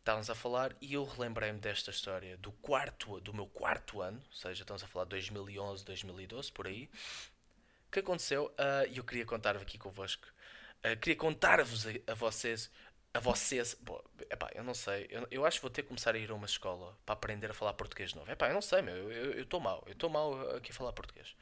estávamos 0.00 0.30
a 0.30 0.34
falar 0.34 0.74
e 0.80 0.94
eu 0.94 1.04
relembrei-me 1.04 1.58
desta 1.58 1.90
história 1.90 2.36
do 2.38 2.50
quarto 2.52 3.20
do 3.20 3.32
meu 3.32 3.46
quarto 3.46 4.00
ano, 4.00 4.20
ou 4.26 4.36
seja, 4.36 4.62
estamos 4.62 4.82
a 4.82 4.86
falar 4.86 5.04
de 5.04 5.10
2011, 5.10 5.84
2012, 5.84 6.52
por 6.52 6.66
aí, 6.66 6.90
que 7.92 8.00
aconteceu 8.00 8.52
ah, 8.56 8.84
e 8.86 8.92
uh, 8.92 8.98
eu 8.98 9.04
queria 9.04 9.26
contar-vos 9.26 9.62
aqui 9.62 9.78
convosco. 9.78 10.26
Uh, 10.78 10.96
queria 10.98 11.16
contar-vos 11.16 11.86
a, 11.86 11.90
a, 12.06 12.14
vocês, 12.14 12.70
a 13.12 13.20
vocês, 13.20 13.76
bom, 13.80 14.00
epá, 14.30 14.50
eu 14.54 14.64
não 14.64 14.72
sei, 14.72 15.06
eu, 15.10 15.26
eu, 15.30 15.44
acho 15.44 15.58
que 15.58 15.62
vou 15.62 15.70
ter 15.70 15.82
que 15.82 15.88
começar 15.88 16.14
a 16.14 16.18
ir 16.18 16.30
a 16.30 16.34
uma 16.34 16.46
escola 16.46 16.96
para 17.04 17.12
aprender 17.12 17.50
a 17.50 17.54
falar 17.54 17.74
português 17.74 18.10
de 18.10 18.16
novo. 18.16 18.30
Epá, 18.30 18.48
eu 18.48 18.54
não 18.54 18.62
sei, 18.62 18.80
meu, 18.80 19.12
eu 19.12 19.42
estou 19.42 19.60
mal, 19.60 19.82
eu 19.86 19.92
estou 19.92 20.08
mal 20.08 20.56
aqui 20.56 20.70
a 20.70 20.74
falar 20.74 20.92
português. 20.92 21.34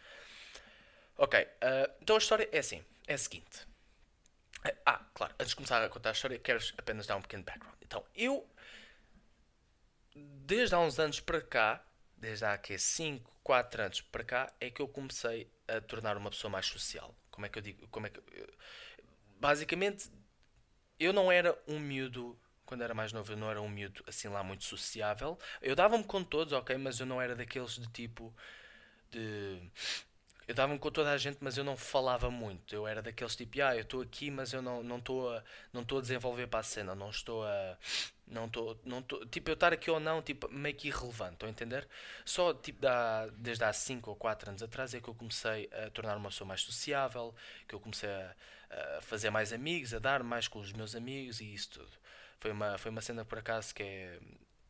Ok, 1.17 1.41
uh, 1.41 1.93
então 2.03 2.17
a 2.17 2.19
história 2.19 2.49
é 2.51 2.59
assim, 2.59 2.85
é 3.07 3.15
a 3.15 3.19
seguinte. 3.19 3.68
Ah, 4.85 5.05
claro, 5.15 5.35
antes 5.39 5.51
de 5.51 5.57
começar 5.57 5.83
a 5.83 5.89
contar 5.89 6.11
a 6.11 6.13
história, 6.13 6.39
quero 6.39 6.59
apenas 6.77 7.07
dar 7.07 7.17
um 7.17 7.23
pequeno 7.23 7.43
background. 7.45 7.77
Então, 7.83 8.05
eu, 8.15 8.49
desde 10.15 10.75
há 10.75 10.79
uns 10.81 10.99
anos 10.99 11.21
para 11.21 11.41
cá, 11.41 11.85
desde 12.17 12.45
há 12.45 12.57
que 12.59 12.79
5, 12.79 13.31
4 13.43 13.83
anos 13.83 14.01
para 14.01 14.25
cá, 14.25 14.53
é 14.61 14.71
que 14.71 14.81
eu 14.81 14.89
comecei 14.89 15.51
a 15.67 15.81
tornar 15.81 16.17
uma 16.17 16.31
pessoa 16.31 16.51
mais 16.51 16.67
social. 16.67 17.15
Como 17.31 17.47
é 17.47 17.49
que 17.49 17.59
eu 17.59 17.63
digo? 17.63 17.87
Como 17.89 18.07
é 18.07 18.11
que, 18.11 18.21
basicamente, 19.39 20.11
eu 20.99 21.13
não 21.13 21.31
era 21.31 21.57
um 21.67 21.79
miúdo, 21.79 22.39
quando 22.67 22.83
era 22.83 22.95
mais 22.95 23.13
novo, 23.13 23.33
eu 23.33 23.37
não 23.37 23.51
era 23.51 23.61
um 23.63 23.69
miúdo 23.69 24.03
assim 24.07 24.29
lá 24.29 24.43
muito 24.43 24.65
sociável. 24.65 25.39
Eu 25.63 25.77
dava-me 25.77 26.05
com 26.05 26.25
todos, 26.25 26.53
ok, 26.53 26.77
mas 26.77 26.99
eu 27.01 27.07
não 27.07 27.23
era 27.23 27.37
daqueles 27.37 27.79
de 27.79 27.89
tipo 27.89 28.35
de 29.11 29.63
eu 30.49 30.55
dava-me 30.55 30.79
com 30.79 30.91
toda 30.91 31.13
a 31.13 31.19
gente, 31.19 31.37
mas 31.43 31.59
eu 31.59 31.63
não 31.63 31.77
falava 31.77 32.31
muito. 32.31 32.75
Eu 32.75 32.87
era 32.89 33.03
daqueles 33.03 33.37
tipo, 33.37 33.61
ah, 33.63 33.77
eu 33.77 33.83
estou 33.83 34.01
aqui, 34.01 34.31
mas 34.31 34.55
eu 34.55 34.63
não 34.63 34.97
estou 34.97 35.31
a, 35.31 35.45
não 35.75 35.83
a 35.83 36.01
desenvolver 36.01 36.47
para 36.47 36.61
a 36.61 36.63
cena, 36.63 36.95
não 36.95 37.11
estou 37.11 37.45
a. 37.45 37.77
Não 38.27 38.47
estou. 38.47 38.81
Não 38.83 39.03
tô, 39.03 39.27
tipo, 39.27 39.51
eu 39.51 39.55
estar 39.55 39.75
aqui 39.75 39.91
ou 39.91 40.01
não, 40.01 40.23
tipo, 40.23 40.49
meio 40.51 40.75
que 40.75 40.89
irrelevante, 40.89 41.35
estão 41.35 41.49
a 41.49 41.53
entender? 41.53 41.87
Só 42.25 42.55
tipo, 42.55 42.81
da, 42.81 43.27
desde 43.27 43.63
há 43.63 43.73
5 43.75 44.09
ou 44.09 44.17
4 44.17 44.49
anos 44.49 44.63
atrás 44.63 44.95
é 44.95 45.01
que 45.01 45.09
eu 45.09 45.15
comecei 45.15 45.69
a 45.71 45.91
tornar 45.91 46.17
uma 46.17 46.31
pessoa 46.31 46.49
mais 46.49 46.63
sociável, 46.63 47.35
que 47.69 47.75
eu 47.75 47.81
comecei 47.81 48.09
a, 48.09 48.35
a 48.99 49.03
fazer 49.03 49.29
mais 49.29 49.53
amigos, 49.53 49.93
a 49.93 49.99
dar 49.99 50.23
mais 50.23 50.49
com 50.49 50.61
os 50.61 50.73
meus 50.73 50.95
amigos 50.95 51.41
e 51.43 51.53
isso 51.53 51.71
tudo. 51.73 51.93
Foi 52.41 52.53
uma, 52.53 52.79
foi 52.79 52.91
uma 52.91 53.03
cena 53.03 53.23
por 53.25 53.39
acaso 53.39 53.75
que 53.75 53.83
é 53.83 54.19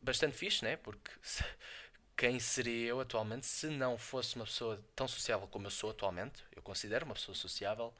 bastante 0.01 0.35
fixe, 0.35 0.63
né? 0.63 0.75
Porque 0.75 1.11
quem 2.19 2.37
seria 2.37 2.87
eu 2.87 2.99
atualmente 2.99 3.45
se 3.45 3.67
não 3.67 3.97
fosse 3.97 4.35
uma 4.35 4.43
pessoa 4.43 4.77
tão 4.93 5.07
sociável 5.07 5.47
como 5.47 5.67
eu 5.67 5.71
sou 5.71 5.91
atualmente. 5.91 6.43
Eu 6.53 6.61
considero 6.61 7.05
uma 7.05 7.13
pessoa 7.13 7.33
sociável, 7.33 7.93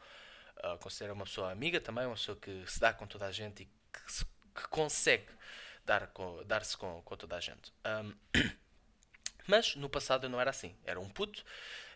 uh, 0.58 0.78
considero 0.80 1.14
uma 1.14 1.24
pessoa 1.24 1.50
amiga 1.50 1.80
também, 1.80 2.06
uma 2.06 2.16
pessoa 2.16 2.36
que 2.38 2.70
se 2.70 2.82
dá 2.82 2.92
com 2.92 3.08
toda 3.08 3.28
a 3.28 3.32
gente 3.32 3.64
e 3.64 3.66
que, 3.66 4.12
se, 4.12 4.26
que 4.54 4.68
consegue 4.68 5.26
dar 5.86 6.12
dar-se 6.46 6.76
com, 6.76 7.02
com 7.02 7.16
toda 7.16 7.38
a 7.38 7.40
gente. 7.40 7.72
Um, 7.86 8.14
mas 9.48 9.78
no 9.78 9.88
passado 9.88 10.26
eu 10.26 10.30
não 10.30 10.42
era 10.42 10.50
assim. 10.50 10.76
Era 10.84 11.00
um 11.00 11.08
puto, 11.08 11.46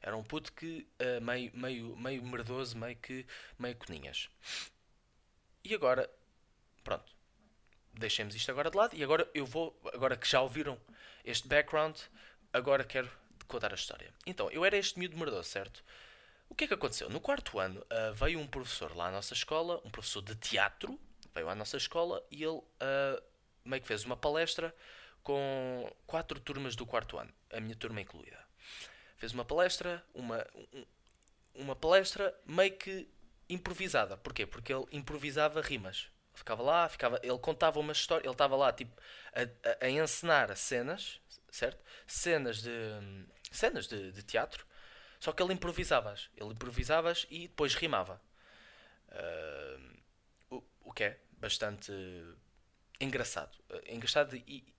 era 0.02 0.16
um 0.16 0.24
puto 0.24 0.54
que 0.54 0.88
uh, 1.02 1.22
meio, 1.22 1.52
meio, 1.54 1.94
meio 1.98 2.24
merdoso, 2.24 2.78
meio 2.78 2.96
que 2.96 3.28
meio 3.60 3.76
coninhas. 3.76 4.30
E 5.62 5.76
agora, 5.76 6.10
pronto, 6.86 7.14
deixemos 7.94 8.34
isto 8.34 8.50
agora 8.50 8.72
de 8.72 8.78
lado 8.78 8.96
e 8.96 9.04
agora 9.04 9.30
eu 9.34 9.46
vou, 9.46 9.78
agora 9.94 10.16
que 10.16 10.26
já 10.26 10.42
ouviram 10.42 10.80
este 11.24 11.48
background, 11.48 11.98
agora 12.52 12.84
quero 12.84 13.10
contar 13.48 13.72
a 13.72 13.76
história. 13.76 14.14
Então, 14.26 14.50
eu 14.52 14.66
era 14.66 14.78
este 14.78 14.98
miúdo 15.00 15.18
merdoso, 15.18 15.50
certo? 15.50 15.84
O 16.50 16.56
que 16.56 16.66
é 16.66 16.68
que 16.68 16.74
aconteceu? 16.74 17.10
No 17.10 17.20
quarto 17.20 17.60
ano 17.60 17.82
uh, 17.82 18.14
veio 18.14 18.40
um 18.40 18.48
professor 18.48 18.96
lá 18.96 19.08
à 19.08 19.12
nossa 19.12 19.34
escola, 19.34 19.82
um 19.84 19.90
professor 19.90 20.22
de 20.22 20.36
teatro, 20.36 21.00
veio 21.34 21.50
à 21.50 21.56
nossa 21.56 21.78
escola 21.78 22.24
e 22.30 22.44
ele 22.44 22.58
uh, 22.58 23.24
meio 23.66 23.82
que 23.82 23.88
fez 23.88 24.04
uma 24.06 24.16
palestra 24.16 24.74
com 25.24 25.92
quatro 26.06 26.40
turmas 26.40 26.76
do 26.76 26.86
quarto 26.86 27.18
ano, 27.18 27.34
a 27.52 27.60
minha 27.60 27.76
turma 27.76 28.02
incluída. 28.02 28.40
Fez 29.18 29.32
uma 29.34 29.46
palestra, 29.46 30.04
uma, 30.14 30.46
um, 30.74 30.86
uma 31.56 31.76
palestra 31.76 32.38
meio 32.46 32.78
que 32.78 33.08
improvisada. 33.50 34.18
Porquê? 34.18 34.46
Porque 34.46 34.74
ele 34.74 34.86
improvisava 34.92 35.62
rimas. 35.62 36.10
Ficava 36.34 36.64
lá, 36.64 36.90
ficava, 36.90 37.20
ele 37.22 37.38
contava 37.38 37.80
uma 37.80 37.92
história, 37.92 38.26
ele 38.26 38.34
estava 38.34 38.56
lá 38.56 38.74
tipo 38.74 39.00
a, 39.34 39.42
a, 39.42 39.86
a 39.86 39.90
encenar 39.90 40.56
cenas, 40.56 41.22
certo? 41.52 41.84
Cenas 42.08 42.62
de 42.62 42.72
cenas 43.52 43.88
de, 43.88 44.12
de 44.12 44.24
teatro, 44.24 44.66
só 45.20 45.32
que 45.32 45.42
ele 45.42 45.54
improvisava-as. 45.54 46.30
Ele 46.36 46.52
improvisava-as 46.52 47.26
e 47.30 47.48
depois 47.48 47.76
rimava. 47.76 48.20
Uh, 49.10 49.98
o, 50.50 50.64
o 50.82 50.94
que 50.94 51.04
é 51.04 51.20
bastante 51.34 51.92
engraçado. 53.00 53.56
Uh, 53.70 53.94
engraçado 53.94 54.36
e, 54.36 54.73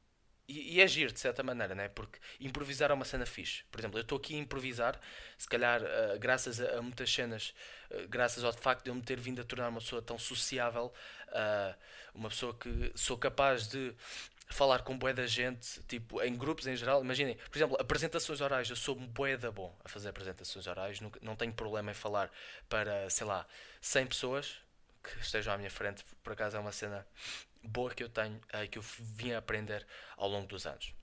e, 0.46 0.80
e 0.80 0.88
giro 0.88 1.12
de 1.12 1.20
certa 1.20 1.42
maneira, 1.42 1.74
né? 1.74 1.88
porque 1.88 2.18
improvisar 2.40 2.90
é 2.90 2.94
uma 2.94 3.04
cena 3.04 3.24
fixe. 3.24 3.64
Por 3.70 3.80
exemplo, 3.80 3.98
eu 3.98 4.02
estou 4.02 4.18
aqui 4.18 4.34
a 4.34 4.38
improvisar, 4.38 5.00
se 5.38 5.48
calhar, 5.48 5.82
uh, 5.82 6.18
graças 6.18 6.60
a, 6.60 6.78
a, 6.78 6.82
muitas 6.82 7.12
cenas, 7.12 7.54
uh, 7.90 8.08
graças 8.08 8.44
ao 8.44 8.52
facto 8.52 8.84
de 8.84 8.90
eu 8.90 8.94
me 8.94 9.02
ter 9.02 9.18
vindo 9.18 9.40
a 9.40 9.44
tornar 9.44 9.68
uma 9.68 9.80
pessoa 9.80 10.02
tão 10.02 10.18
sociável, 10.18 10.92
uh, 11.28 11.74
uma 12.14 12.28
pessoa 12.28 12.54
que 12.54 12.92
sou 12.94 13.16
capaz 13.16 13.68
de 13.68 13.94
falar 14.50 14.82
com 14.82 14.96
bué 14.96 15.12
da 15.12 15.26
gente, 15.26 15.82
tipo, 15.84 16.22
em 16.22 16.36
grupos 16.36 16.66
em 16.66 16.76
geral. 16.76 17.02
Imaginem, 17.02 17.36
por 17.50 17.56
exemplo, 17.58 17.76
apresentações 17.80 18.40
orais. 18.40 18.68
Eu 18.68 18.76
sou 18.76 18.94
bué 18.94 19.36
da 19.36 19.50
bom 19.50 19.74
a 19.84 19.88
fazer 19.88 20.10
apresentações 20.10 20.66
orais. 20.66 21.00
Não, 21.00 21.10
não 21.22 21.34
tenho 21.36 21.52
problema 21.52 21.90
em 21.90 21.94
falar 21.94 22.30
para, 22.68 23.08
sei 23.08 23.26
lá, 23.26 23.46
100 23.80 24.06
pessoas 24.06 24.58
que 25.02 25.18
estejam 25.20 25.54
à 25.54 25.58
minha 25.58 25.70
frente. 25.70 26.04
Por 26.22 26.34
acaso 26.34 26.56
é 26.56 26.60
uma 26.60 26.72
cena 26.72 27.06
boa 27.64 27.90
que 27.94 28.02
eu 28.02 28.08
tenho 28.08 28.40
e 28.62 28.68
que 28.68 28.78
eu 28.78 28.82
vim 28.82 29.32
a 29.32 29.38
aprender 29.38 29.86
ao 30.16 30.28
longo 30.28 30.46
dos 30.46 30.66
anos. 30.66 30.94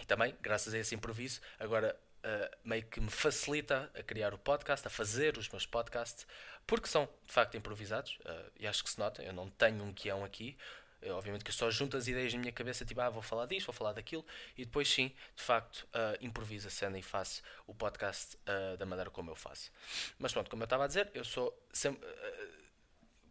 E 0.00 0.06
também, 0.06 0.34
graças 0.40 0.74
a 0.74 0.78
esse 0.78 0.94
improviso, 0.94 1.40
agora 1.58 1.96
uh, 2.24 2.56
meio 2.64 2.84
que 2.86 3.00
me 3.00 3.10
facilita 3.10 3.90
a 3.94 4.02
criar 4.02 4.34
o 4.34 4.38
podcast, 4.38 4.86
a 4.86 4.90
fazer 4.90 5.38
os 5.38 5.48
meus 5.48 5.66
podcasts, 5.66 6.26
porque 6.66 6.88
são 6.88 7.08
de 7.26 7.32
facto 7.32 7.56
improvisados, 7.56 8.18
uh, 8.20 8.50
e 8.58 8.66
acho 8.66 8.82
que 8.82 8.90
se 8.90 8.98
nota, 8.98 9.22
eu 9.22 9.32
não 9.32 9.48
tenho 9.50 9.84
um 9.84 9.92
guião 9.92 10.24
aqui, 10.24 10.56
eu, 11.04 11.16
obviamente 11.16 11.44
que 11.44 11.50
eu 11.50 11.54
só 11.54 11.70
junto 11.70 11.96
as 11.96 12.08
ideias 12.08 12.32
na 12.32 12.40
minha 12.40 12.52
cabeça, 12.52 12.84
tipo, 12.84 13.00
ah, 13.00 13.10
vou 13.10 13.22
falar 13.22 13.46
disto, 13.46 13.66
vou 13.66 13.74
falar 13.74 13.92
daquilo, 13.92 14.24
e 14.56 14.64
depois 14.64 14.88
sim, 14.88 15.12
de 15.36 15.42
facto, 15.42 15.86
uh, 15.88 16.16
improviso 16.20 16.66
a 16.66 16.70
cena 16.70 16.98
e 16.98 17.02
faço 17.02 17.42
o 17.66 17.74
podcast 17.74 18.36
uh, 18.36 18.76
da 18.78 18.86
maneira 18.86 19.10
como 19.10 19.30
eu 19.30 19.36
faço. 19.36 19.70
Mas 20.18 20.32
pronto, 20.32 20.50
como 20.50 20.62
eu 20.62 20.64
estava 20.64 20.84
a 20.84 20.86
dizer, 20.86 21.10
eu 21.12 21.24
sou 21.24 21.56
sempre, 21.72 22.08
uh, 22.08 22.64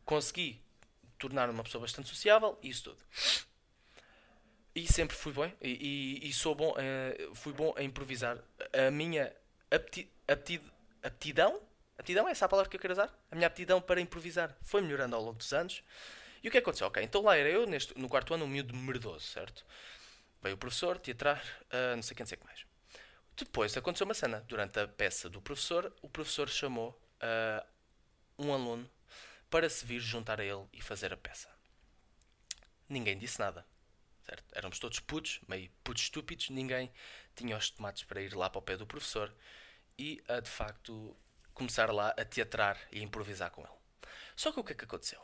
consegui 0.06 0.62
tornar 1.23 1.49
uma 1.49 1.63
pessoa 1.63 1.81
bastante 1.81 2.09
sociável 2.09 2.57
e 2.62 2.69
isso 2.69 2.83
tudo. 2.83 2.97
E 4.75 4.91
sempre 4.91 5.15
fui 5.15 5.31
bom 5.31 5.45
e, 5.45 5.51
e, 5.62 6.29
e 6.29 6.33
sou 6.33 6.53
bom, 6.53 6.71
uh, 6.71 7.36
fui 7.36 7.53
bom 7.53 7.73
a 7.77 7.83
improvisar. 7.83 8.38
A 8.73 8.91
minha 8.91 9.33
apti, 9.71 10.12
apti, 10.27 10.62
aptidão, 11.01 11.62
aptidão 11.97 12.27
é 12.27 12.31
essa 12.31 12.45
a 12.45 12.49
palavra 12.49 12.69
que 12.69 12.75
eu 12.75 12.81
quero 12.81 12.93
usar? 12.93 13.09
A 13.31 13.36
minha 13.36 13.47
aptidão 13.47 13.79
para 13.79 14.01
improvisar 14.01 14.53
foi 14.62 14.81
melhorando 14.81 15.15
ao 15.15 15.23
longo 15.23 15.38
dos 15.38 15.53
anos. 15.53 15.81
E 16.43 16.49
o 16.49 16.51
que 16.51 16.57
aconteceu? 16.57 16.88
Ok, 16.88 17.01
então 17.01 17.21
lá 17.21 17.38
era 17.38 17.49
eu, 17.49 17.65
neste, 17.65 17.97
no 17.97 18.09
quarto 18.09 18.33
ano, 18.33 18.43
um 18.43 18.47
miúdo 18.49 18.75
merdoso, 18.75 19.25
certo? 19.25 19.65
Veio 20.41 20.55
o 20.55 20.57
professor, 20.57 20.97
teatrar, 20.97 21.41
uh, 21.71 21.95
não 21.95 22.03
sei 22.03 22.17
quem, 22.17 22.23
não 22.23 22.27
sei 22.27 22.38
que 22.38 22.45
mais. 22.45 22.65
Depois 23.38 23.77
aconteceu 23.77 24.05
uma 24.05 24.13
cena. 24.13 24.43
Durante 24.47 24.77
a 24.77 24.88
peça 24.88 25.29
do 25.29 25.41
professor, 25.41 25.93
o 26.01 26.09
professor 26.09 26.49
chamou 26.49 26.89
uh, 27.21 27.65
um 28.38 28.51
aluno 28.51 28.89
para 29.54 29.70
se 29.70 29.86
vir 29.86 30.00
juntar 30.00 30.42
a 30.42 30.44
ele 30.44 30.66
e 30.74 30.82
fazer 30.82 31.13
a 31.13 31.18
peça. 31.18 31.48
Ninguém 32.89 33.16
disse 33.16 33.39
nada. 33.39 33.63
Certo? 34.26 34.46
Éramos 34.52 34.80
todos 34.80 35.00
putos, 35.00 35.39
meio 35.48 35.70
putos 35.84 36.02
estúpidos, 36.02 36.50
ninguém 36.50 36.92
tinha 37.36 37.56
os 37.56 37.70
tomates 37.70 38.04
para 38.04 38.20
ir 38.20 38.34
lá 38.34 38.50
para 38.50 38.58
o 38.58 38.63
pé 38.63 38.76
do 38.78 38.88
professor 38.88 39.32
e 39.96 40.24
a 40.28 40.39
de 40.39 40.50
facto 40.50 41.16
começar 41.54 41.94
lá 41.94 42.16
a 42.18 42.26
teatrar 42.26 42.80
e 42.92 43.00
a 43.00 43.04
improvisar 43.04 43.52
com 43.52 43.62
ele. 43.62 44.10
Só 44.36 44.52
que 44.52 44.60
o 44.60 44.63
que 44.63 44.74
é 44.74 44.76
que 44.76 44.86
aconteceu? 44.86 45.22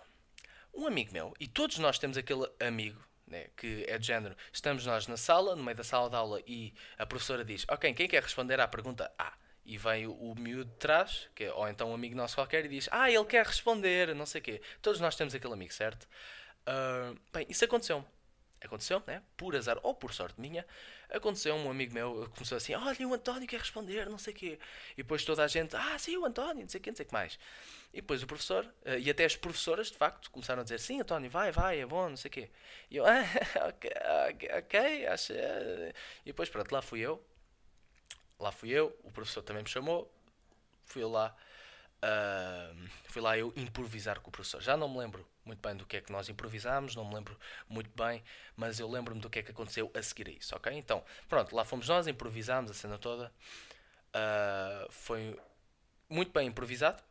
Um 0.76 0.86
amigo 0.86 1.12
meu, 1.12 1.34
e 1.40 1.48
todos 1.48 1.80
nós 1.80 1.98
temos 1.98 2.16
aquele 2.16 2.48
amigo 2.60 3.04
né, 3.26 3.50
que 3.58 3.84
é 3.88 3.98
de 3.98 4.06
género, 4.06 4.38
estamos 4.54 4.86
nós 4.86 5.08
na 5.08 5.18
sala, 5.18 5.56
no 5.56 5.64
meio 5.64 5.78
da 5.78 5.84
sala 5.84 6.08
de 6.08 6.16
aula, 6.16 6.40
e 6.46 6.72
a 7.00 7.06
professora 7.08 7.44
diz: 7.44 7.66
Ok, 7.68 7.92
quem 7.96 8.08
quer 8.08 8.22
responder 8.22 8.60
à 8.60 8.68
pergunta 8.68 9.12
A? 9.18 9.34
E 9.70 9.78
vem 9.78 10.08
o, 10.08 10.14
o 10.14 10.36
miúdo 10.36 10.72
de 10.72 10.78
trás, 10.78 11.30
que 11.36 11.44
é, 11.44 11.54
ou 11.54 11.70
então 11.70 11.92
um 11.92 11.94
amigo 11.94 12.16
nosso 12.16 12.34
qualquer, 12.34 12.66
e 12.66 12.68
diz: 12.68 12.90
Ah, 12.92 13.10
ele 13.12 13.24
quer 13.26 13.46
responder, 13.46 14.16
não 14.16 14.26
sei 14.26 14.42
o 14.42 14.44
quê. 14.44 14.62
Todos 14.82 15.00
nós 15.00 15.16
temos 15.16 15.36
aquele 15.36 15.54
amigo, 15.54 15.72
certo? 15.72 16.08
Uh, 16.68 17.16
bem, 17.32 17.46
isso 17.48 17.64
aconteceu. 17.64 18.04
Aconteceu, 18.62 19.02
né? 19.06 19.22
Por 19.38 19.56
azar 19.56 19.80
ou 19.84 19.94
por 19.94 20.12
sorte 20.12 20.42
minha, 20.42 20.66
aconteceu. 21.08 21.56
Um 21.56 21.70
amigo 21.70 21.94
meu 21.94 22.28
começou 22.34 22.58
assim: 22.58 22.74
Olha, 22.74 23.08
o 23.08 23.14
António 23.14 23.48
quer 23.48 23.60
responder, 23.60 24.10
não 24.10 24.18
sei 24.18 24.34
o 24.34 24.36
quê. 24.36 24.60
E 24.94 25.04
depois 25.04 25.24
toda 25.24 25.44
a 25.44 25.48
gente: 25.48 25.76
Ah, 25.76 26.00
sim, 26.00 26.18
o 26.18 26.26
António, 26.26 26.64
não 26.64 26.70
sei 26.70 26.80
o 26.80 26.84
quê, 26.84 26.90
não 26.90 26.98
sei 26.98 27.06
o 27.06 27.08
que 27.08 27.14
mais. 27.14 27.38
E 27.94 28.02
depois 28.02 28.24
o 28.24 28.28
professor, 28.28 28.66
uh, 28.66 28.98
e 29.00 29.08
até 29.08 29.24
as 29.24 29.36
professoras, 29.36 29.92
de 29.92 29.98
facto, 29.98 30.32
começaram 30.32 30.62
a 30.62 30.64
dizer: 30.64 30.80
Sim, 30.80 31.00
António, 31.00 31.30
vai, 31.30 31.52
vai, 31.52 31.80
é 31.80 31.86
bom, 31.86 32.10
não 32.10 32.18
sei 32.18 32.30
o 32.30 32.32
quê. 32.32 32.50
E 32.90 32.98
eu: 32.98 33.06
Ah, 33.08 33.68
ok, 33.68 33.92
ok, 34.58 35.08
acho. 35.08 35.34
E 35.34 35.94
depois, 36.26 36.50
pronto, 36.50 36.72
lá 36.72 36.82
fui 36.82 37.02
eu 37.02 37.24
lá 38.40 38.52
fui 38.52 38.70
eu, 38.70 38.98
o 39.04 39.12
professor 39.12 39.42
também 39.42 39.64
me 39.64 39.70
chamou, 39.70 40.12
fui 40.86 41.04
lá, 41.04 41.36
uh, 42.04 42.90
fui 43.06 43.22
lá 43.22 43.38
eu 43.38 43.54
improvisar 43.56 44.20
com 44.20 44.30
o 44.30 44.32
professor. 44.32 44.62
Já 44.62 44.78
não 44.78 44.90
me 44.90 44.98
lembro 44.98 45.28
muito 45.46 45.62
bem 45.62 45.76
do 45.76 45.86
que 45.86 45.98
é 45.98 46.02
que 46.02 46.12
nós 46.12 46.30
improvisámos, 46.30 46.96
não 46.96 47.06
me 47.06 47.16
lembro 47.16 47.38
muito 47.68 47.90
bem, 47.96 48.24
mas 48.56 48.80
eu 48.80 48.90
lembro-me 48.90 49.20
do 49.22 49.30
que 49.30 49.40
é 49.40 49.44
que 49.44 49.52
aconteceu 49.52 49.92
a 49.94 50.02
seguir 50.02 50.28
a 50.28 50.32
isso, 50.32 50.56
ok? 50.56 50.72
Então, 50.74 51.04
pronto, 51.28 51.56
lá 51.56 51.66
fomos 51.66 51.88
nós, 51.88 52.08
improvisámos 52.08 52.72
a 52.72 52.74
cena 52.74 52.98
toda, 52.98 53.32
uh, 54.10 54.92
foi 54.92 55.40
muito 56.08 56.32
bem 56.32 56.48
improvisado, 56.48 57.04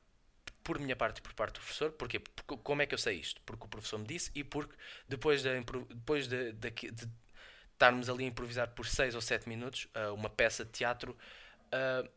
por 0.69 0.79
minha 0.79 0.95
parte 0.95 1.19
e 1.19 1.23
por 1.23 1.33
parte 1.33 1.55
do 1.55 1.61
professor. 1.61 1.91
Porquê? 1.93 2.21
Porque, 2.21 2.57
como 2.63 2.83
é 2.83 2.87
que 2.87 2.95
eu 2.95 2.99
sei 2.99 3.17
isto? 3.17 3.41
Porque 3.47 3.65
o 3.65 3.69
professor 3.69 3.99
me 3.99 4.07
disse 4.07 4.31
e 4.35 4.45
porque 4.45 4.75
depois 5.09 5.43
de, 5.43 5.61
depois 5.61 6.29
de, 6.29 6.53
de, 6.53 6.71
de 6.71 7.09
estarmos 7.79 8.11
ali 8.11 8.25
a 8.25 8.27
improvisar 8.27 8.69
por 8.71 8.87
6 8.87 9.15
ou 9.15 9.21
7 9.21 9.49
minutos 9.49 9.87
uh, 9.95 10.13
uma 10.13 10.29
peça 10.29 10.65
de 10.65 10.73
teatro, 10.73 11.17
uh, 11.73 12.09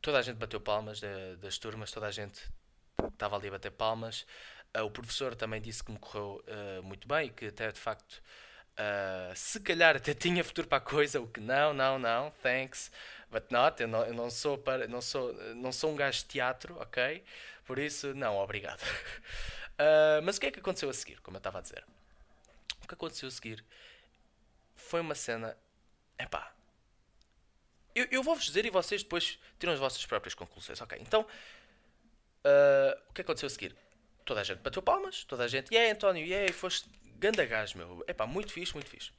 toda 0.00 0.18
a 0.20 0.22
gente 0.22 0.36
bateu 0.36 0.60
palmas 0.60 1.00
das 1.40 1.58
turmas, 1.58 1.90
toda 1.90 2.06
a 2.06 2.12
gente 2.12 2.40
estava 3.12 3.36
ali 3.36 3.48
a 3.48 3.50
bater 3.50 3.72
palmas. 3.72 4.24
Uh, 4.76 4.84
o 4.84 4.90
professor 4.90 5.34
também 5.34 5.60
disse 5.60 5.82
que 5.82 5.90
me 5.90 5.98
correu 5.98 6.42
muito 6.84 7.08
bem 7.08 7.26
e 7.26 7.30
que 7.30 7.46
até 7.46 7.72
de 7.72 7.80
facto. 7.80 8.22
se 9.34 9.58
calhar 9.60 9.96
até 9.96 10.14
tinha 10.14 10.44
futuro 10.44 10.68
para 10.68 10.78
a 10.78 10.80
coisa, 10.80 11.20
o 11.20 11.26
que 11.26 11.40
não, 11.40 11.74
não, 11.74 11.98
não, 11.98 12.30
thanks, 12.42 12.92
but 13.30 13.50
not, 13.50 13.82
eu 13.82 13.88
não, 13.88 14.04
eu 14.04 14.14
não 14.14 14.30
sou 14.30 14.56
para, 14.56 14.86
não 14.86 15.00
sou, 15.00 15.32
não 15.56 15.72
sou 15.72 15.90
um 15.90 15.96
gajo 15.96 16.20
de 16.20 16.26
teatro, 16.26 16.76
ok? 16.80 17.24
Por 17.64 17.80
isso, 17.80 18.14
não, 18.14 18.36
obrigado. 18.36 18.82
mas 20.22 20.36
o 20.36 20.40
que 20.40 20.46
é 20.46 20.50
que 20.52 20.60
aconteceu 20.60 20.88
a 20.88 20.94
seguir, 20.94 21.20
como 21.20 21.36
eu 21.36 21.38
estava 21.38 21.58
a 21.58 21.62
dizer? 21.62 21.84
O 22.84 22.86
que 22.86 22.94
aconteceu 22.94 23.26
a 23.26 23.32
seguir 23.32 23.64
foi 24.94 25.00
uma 25.00 25.16
cena. 25.16 25.58
Epá. 26.16 26.54
Eu, 27.96 28.06
eu 28.12 28.22
vou-vos 28.22 28.44
dizer 28.44 28.64
e 28.64 28.70
vocês 28.70 29.02
depois 29.02 29.40
tiram 29.58 29.72
as 29.72 29.80
vossas 29.80 30.06
próprias 30.06 30.34
conclusões. 30.34 30.80
Ok, 30.80 30.96
então. 31.00 31.22
Uh, 32.44 33.10
o 33.10 33.12
que 33.12 33.22
aconteceu 33.22 33.48
a 33.48 33.50
seguir? 33.50 33.74
Toda 34.24 34.40
a 34.40 34.44
gente 34.44 34.58
bateu 34.58 34.80
palmas, 34.80 35.24
toda 35.24 35.42
a 35.42 35.48
gente. 35.48 35.72
E 35.72 35.74
yeah, 35.74 35.92
António, 35.92 36.24
e 36.24 36.28
yeah, 36.28 36.52
foste 36.52 36.88
ganda 37.16 37.44
gás, 37.44 37.74
meu. 37.74 38.04
Epá, 38.06 38.24
muito 38.24 38.52
fixe, 38.52 38.72
muito 38.72 38.88
fixe. 38.88 39.10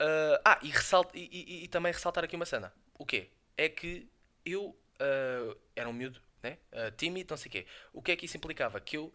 Uh, 0.00 0.42
ah, 0.44 0.58
e, 0.62 0.68
ressalto, 0.68 1.16
e, 1.16 1.28
e, 1.30 1.64
e, 1.64 1.68
também 1.68 1.92
ressaltar 1.92 2.24
aqui 2.24 2.34
uma 2.34 2.46
cena. 2.46 2.74
O 2.98 3.06
quê? 3.06 3.30
É 3.56 3.68
que 3.68 4.10
eu 4.44 4.76
uh, 5.00 5.56
era 5.76 5.88
um 5.88 5.92
miúdo, 5.92 6.20
né? 6.42 6.58
Tímido, 6.96 7.30
não 7.30 7.36
sei 7.36 7.48
o 7.48 7.52
quê. 7.52 7.66
O 7.92 8.02
que 8.02 8.10
é 8.10 8.16
que 8.16 8.26
isso 8.26 8.36
implicava? 8.36 8.80
Que 8.80 8.96
eu 8.96 9.14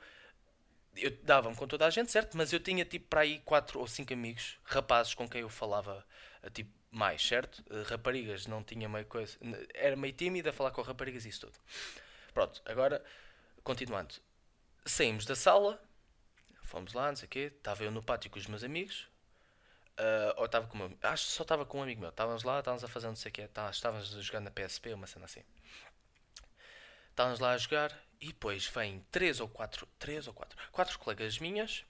eu 0.95 1.11
dava-me 1.23 1.55
com 1.55 1.67
toda 1.67 1.85
a 1.85 1.89
gente, 1.89 2.11
certo? 2.11 2.37
Mas 2.37 2.53
eu 2.53 2.59
tinha 2.59 2.85
tipo 2.85 3.07
para 3.07 3.21
aí 3.21 3.39
quatro 3.39 3.79
ou 3.79 3.87
cinco 3.87 4.13
amigos, 4.13 4.57
rapazes 4.63 5.13
com 5.13 5.27
quem 5.27 5.41
eu 5.41 5.49
falava 5.49 6.05
eh, 6.41 6.49
tipo 6.49 6.71
mais, 6.91 7.25
certo? 7.25 7.63
Eh, 7.69 7.83
raparigas, 7.83 8.45
não 8.47 8.63
tinha 8.63 8.87
meio 8.87 9.05
coisa. 9.05 9.37
Era 9.73 9.95
meio 9.95 10.13
tímida 10.13 10.51
a 10.51 10.53
falar 10.53 10.71
com 10.71 10.81
raparigas 10.81 11.25
e 11.25 11.29
isso 11.29 11.41
tudo. 11.41 11.57
Pronto, 12.33 12.61
agora, 12.65 13.03
continuando. 13.63 14.15
Saímos 14.85 15.25
da 15.25 15.35
sala, 15.35 15.81
fomos 16.63 16.93
lá, 16.93 17.07
não 17.09 17.15
sei 17.15 17.25
o 17.25 17.29
quê. 17.29 17.51
Estava 17.55 17.83
eu 17.83 17.91
no 17.91 18.03
pátio 18.03 18.29
com 18.29 18.37
os 18.39 18.47
meus 18.47 18.63
amigos. 18.63 19.07
Uh, 19.93 20.33
ou 20.37 20.45
estava 20.45 20.65
com 20.67 20.75
meu, 20.75 20.91
acho 21.03 21.27
que 21.27 21.31
só 21.33 21.43
estava 21.43 21.65
com 21.65 21.79
um 21.79 21.83
amigo 21.83 22.01
meu. 22.01 22.09
Estávamos 22.09 22.43
lá, 22.43 22.59
estávamos 22.59 22.83
a 22.83 22.87
fazer 22.87 23.07
não 23.07 23.15
sei 23.15 23.29
o 23.29 23.33
quê. 23.33 23.47
Tá, 23.47 23.69
estávamos 23.69 24.15
a 24.15 24.21
jogar 24.21 24.39
na 24.39 24.51
PSP, 24.51 24.93
uma 24.93 25.07
cena 25.07 25.25
assim. 25.25 25.43
Estávamos 27.11 27.39
lá 27.39 27.51
a 27.51 27.57
jogar 27.57 27.95
e 28.23 28.27
depois 28.27 28.65
vêm 28.67 29.05
três 29.11 29.41
ou 29.41 29.49
quatro, 29.49 29.85
três 29.99 30.27
ou 30.27 30.33
quatro, 30.33 30.57
quatro 30.71 30.97
colegas 30.97 31.39
minhas, 31.39 31.85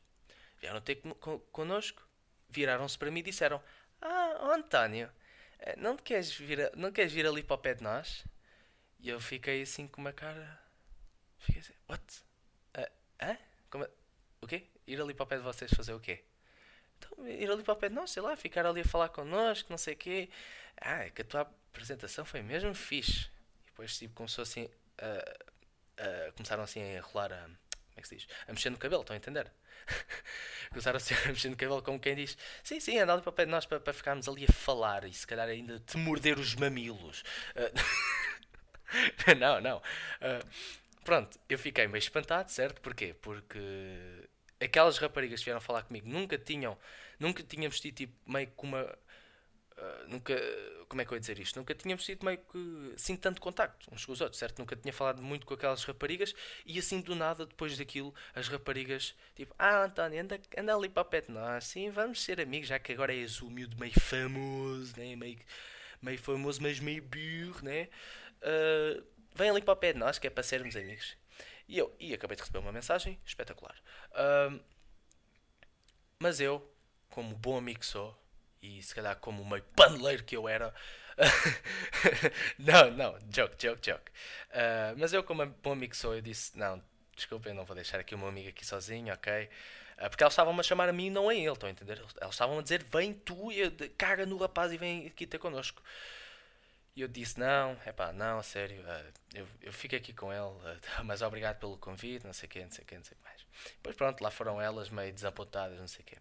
vieram 0.60 0.82
ter 0.82 0.96
con 0.96 1.38
connosco, 1.52 2.02
viraram-se 2.50 2.98
para 2.98 3.12
mim 3.12 3.19
e 3.19 3.24
disseram: 3.24 3.62
Ah, 4.02 4.39
oh 4.41 4.52
António, 4.52 5.12
eh, 5.60 5.76
não 5.78 5.96
queres, 5.96 6.34
vir 6.34 6.72
não 6.76 6.91
queres 6.91 7.13
vir 7.13 7.28
ali 7.28 7.43
para 7.43 7.54
o 7.54 7.60
pé 7.60 7.76
de 7.76 7.84
nós? 7.84 8.26
E 9.00 9.10
eu 9.10 9.19
fiquei 9.19 9.62
assim 9.62 9.88
com 9.88 10.02
uma 10.02 10.12
cara. 10.12 10.60
Fiquei 11.38 11.62
assim: 11.62 11.74
What? 11.88 12.24
Uh, 12.76 12.91
hã? 13.22 13.38
Como, 13.69 13.88
o 14.41 14.48
quê? 14.48 14.65
Ir 14.88 15.00
ali 15.00 15.13
para 15.13 15.26
o 15.26 15.28
pé 15.28 15.38
de 15.38 15.43
vocês 15.43 15.72
fazer 15.72 15.93
o 15.93 16.00
quê? 16.00 16.24
ir 17.28 17.52
ali 17.52 17.62
para 17.62 17.74
o 17.74 17.78
pé 17.78 17.89
de 17.89 17.96
nós, 17.96 18.10
sei 18.12 18.24
lá, 18.24 18.36
ficar 18.36 18.65
ali 18.65 18.82
a 18.82 18.86
falar 18.86 19.10
connosco, 19.10 19.69
não 19.69 19.78
sei 19.78 19.93
o 19.93 19.98
quê. 19.98 20.30
Ah, 20.78 21.06
é 21.06 21.10
que 21.12 21.22
a 21.22 21.26
tua 21.26 21.41
apresentação 21.41 22.26
foi 22.26 22.41
mesmo 22.41 22.74
fixe. 22.74 23.30
E 23.62 23.65
depois, 23.65 23.98
tipo, 24.00 24.15
começou 24.15 24.41
assim. 24.41 24.63
Uh, 24.63 25.53
uh, 25.99 26.34
começaram 26.34 26.63
assim 26.63 26.82
a 26.82 26.97
enrolar 26.97 27.32
a. 27.32 27.43
Como 27.45 27.99
é 27.99 28.01
que 28.01 28.08
se 28.08 28.15
diz? 28.15 28.27
A 28.47 28.51
mexer 28.51 28.69
no 28.69 28.77
cabelo, 28.77 29.01
estão 29.01 29.13
a 29.13 29.17
entender? 29.17 29.51
começaram 30.69 30.97
assim 30.97 31.13
a 31.25 31.27
mexer 31.27 31.49
no 31.49 31.56
cabelo 31.56 31.82
como 31.82 31.99
quem 31.99 32.15
diz: 32.15 32.38
Sim, 32.63 32.79
sim, 32.79 32.97
anda 32.97 33.19
para 33.21 33.29
o 33.29 33.34
pé 33.34 33.45
de 33.45 33.51
nós 33.51 33.65
para, 33.65 33.79
para 33.79 33.93
ficarmos 33.93 34.27
ali 34.27 34.45
a 34.45 34.51
falar 34.51 35.03
e 35.03 35.13
se 35.13 35.27
calhar 35.27 35.47
ainda 35.47 35.79
te 35.79 35.97
morder 35.97 36.39
os 36.39 36.56
mamilos. 36.56 37.23
Uh, 37.56 39.34
não, 39.39 39.62
não. 39.62 39.77
Uh, 39.77 40.47
pronto, 41.03 41.39
eu 41.47 41.58
fiquei 41.58 41.88
meio 41.88 41.99
espantado, 41.99 42.51
certo? 42.51 42.82
Porquê? 42.82 43.15
Porque 43.21 43.49
aquelas 44.60 44.97
raparigas 44.97 45.39
que 45.39 45.45
vieram 45.45 45.62
falar 45.62 45.84
comigo 45.84 46.08
nunca 46.10 46.38
tinham, 46.38 46.77
nunca 47.19 47.43
tínhamos 47.43 47.79
tido 47.79 47.95
tipo, 47.95 48.32
meio 48.32 48.47
que 48.47 48.63
uma. 48.63 48.97
Uh, 49.84 50.08
nunca, 50.08 50.34
como 50.88 51.02
é 51.02 51.06
que 51.06 51.12
eu 51.12 51.15
ia 51.15 51.19
dizer 51.19 51.39
isto? 51.39 51.58
Nunca 51.58 51.76
tínhamos 51.76 52.06
tido 52.06 52.26
meio 52.26 52.38
que 52.38 52.93
assim 52.96 53.15
tanto 53.15 53.41
contacto 53.41 53.93
uns 53.93 54.06
com 54.06 54.12
os 54.13 54.22
outros, 54.22 54.39
certo? 54.39 54.60
Nunca 54.60 54.76
tinha 54.76 54.93
falado 54.93 55.22
muito 55.22 55.46
com 55.46 55.54
aquelas 55.54 55.84
raparigas 55.84 56.34
e 56.65 56.80
assim 56.80 57.02
do 57.02 57.15
nada, 57.15 57.46
depois 57.46 57.78
daquilo, 57.78 58.13
as 58.34 58.48
raparigas 58.48 59.15
tipo, 59.36 59.54
ah 59.60 59.84
António, 59.84 60.22
anda, 60.22 60.39
anda 60.58 60.76
ali 60.76 60.88
para 60.88 61.02
o 61.02 61.06
pé 61.06 61.22
de 61.22 61.32
nós, 61.32 61.65
sim, 61.65 61.89
vamos 61.89 62.22
ser 62.22 62.39
amigos, 62.39 62.67
já 62.67 62.80
que 62.80 62.93
agora 62.93 63.13
és 63.13 63.41
o 63.41 63.50
miúdo 63.50 63.78
meio 63.78 64.00
famoso, 64.00 64.93
né? 64.98 65.15
meio, 65.15 65.39
meio 66.02 66.19
famoso, 66.19 66.62
mas 66.62 66.80
meio 66.80 67.04
burro, 67.04 67.63
né? 67.63 67.89
Uh, 68.41 69.04
vem 69.36 69.50
ali 69.50 69.62
para 69.62 69.74
o 69.74 69.78
pé 69.78 69.93
de 69.93 70.00
nós, 70.00 70.17
que 70.17 70.28
é 70.28 70.30
para 70.30 70.43
sermos 70.43 70.76
amigos. 70.76 71.17
E 71.67 71.78
eu 71.78 71.93
e 72.00 72.13
acabei 72.13 72.36
de 72.36 72.41
receber 72.41 72.60
uma 72.60 72.72
mensagem 72.72 73.19
espetacular. 73.26 73.76
Uh, 74.12 74.60
mas 76.19 76.39
eu, 76.39 76.72
como 77.10 77.36
bom 77.36 77.58
amigo 77.58 77.84
sou, 77.84 78.17
e 78.63 78.82
se 78.82 78.95
calhar 78.95 79.17
como 79.17 79.43
meio 79.45 79.63
paneleiro 79.76 80.23
que 80.23 80.36
eu 80.36 80.47
era. 80.47 80.73
não, 82.58 82.89
não, 82.91 83.19
joke, 83.30 83.56
joke, 83.60 83.86
joke. 83.86 84.10
Uh, 84.49 84.95
mas 84.97 85.12
eu, 85.12 85.21
como 85.21 85.45
bom 85.45 85.73
amigo 85.73 85.93
sou, 85.95 86.15
eu 86.15 86.21
disse: 86.21 86.58
Não, 86.58 86.82
desculpa, 87.13 87.49
eu 87.49 87.54
não 87.54 87.65
vou 87.65 87.76
deixar 87.76 87.99
aqui 87.99 88.15
o 88.15 88.17
meu 88.17 88.30
amigo 88.30 88.49
aqui 88.49 88.65
sozinho, 88.65 89.13
ok? 89.13 89.49
Uh, 89.97 90.10
porque 90.10 90.23
elas 90.23 90.34
estavam 90.34 90.58
a 90.58 90.63
chamar 90.63 90.88
a 90.88 90.93
mim, 90.93 91.10
não 91.10 91.28
a 91.28 91.36
ele, 91.36 91.52
estão 91.52 91.67
a 91.67 91.71
entender? 91.71 92.02
Elas 92.19 92.34
estavam 92.34 92.58
a 92.58 92.62
dizer: 92.62 92.84
Vem 92.86 93.13
tu, 93.13 93.52
e 93.52 93.69
caga 93.89 94.26
no 94.26 94.38
rapaz 94.38 94.71
e 94.71 94.78
vem 94.78 95.08
aqui 95.08 95.28
ter 95.28 95.39
connosco. 95.39 95.84
E 96.95 97.02
eu 97.02 97.08
disse: 97.10 97.38
Não, 97.38 97.78
é 97.86 97.91
pá, 97.91 98.13
não, 98.13 98.39
a 98.39 98.43
sério, 98.43 98.82
uh, 98.82 99.13
eu, 99.34 99.47
eu 99.62 99.73
fico 99.73 99.95
aqui 99.95 100.13
com 100.13 100.32
ele, 100.32 100.41
uh, 100.41 101.04
mas 101.04 101.21
obrigado 101.21 101.60
pelo 101.60 101.78
convite, 101.78 102.26
não 102.26 102.34
sei 102.34 102.47
o 102.47 102.49
quê, 102.49 102.63
não 102.63 102.71
sei 102.71 102.84
o 102.86 102.88
quê, 102.88 102.95
não 102.95 103.04
sei 103.04 103.13
o 103.13 103.17
que 103.17 103.23
mais. 103.23 103.45
Depois 103.76 103.95
pronto, 103.95 104.21
lá 104.21 104.32
foram 104.32 104.62
elas 104.62 104.89
meio 104.89 105.12
desapontadas, 105.12 105.78
não 105.80 105.88
sei 105.88 106.02
o 106.02 106.06
quê. 106.06 106.17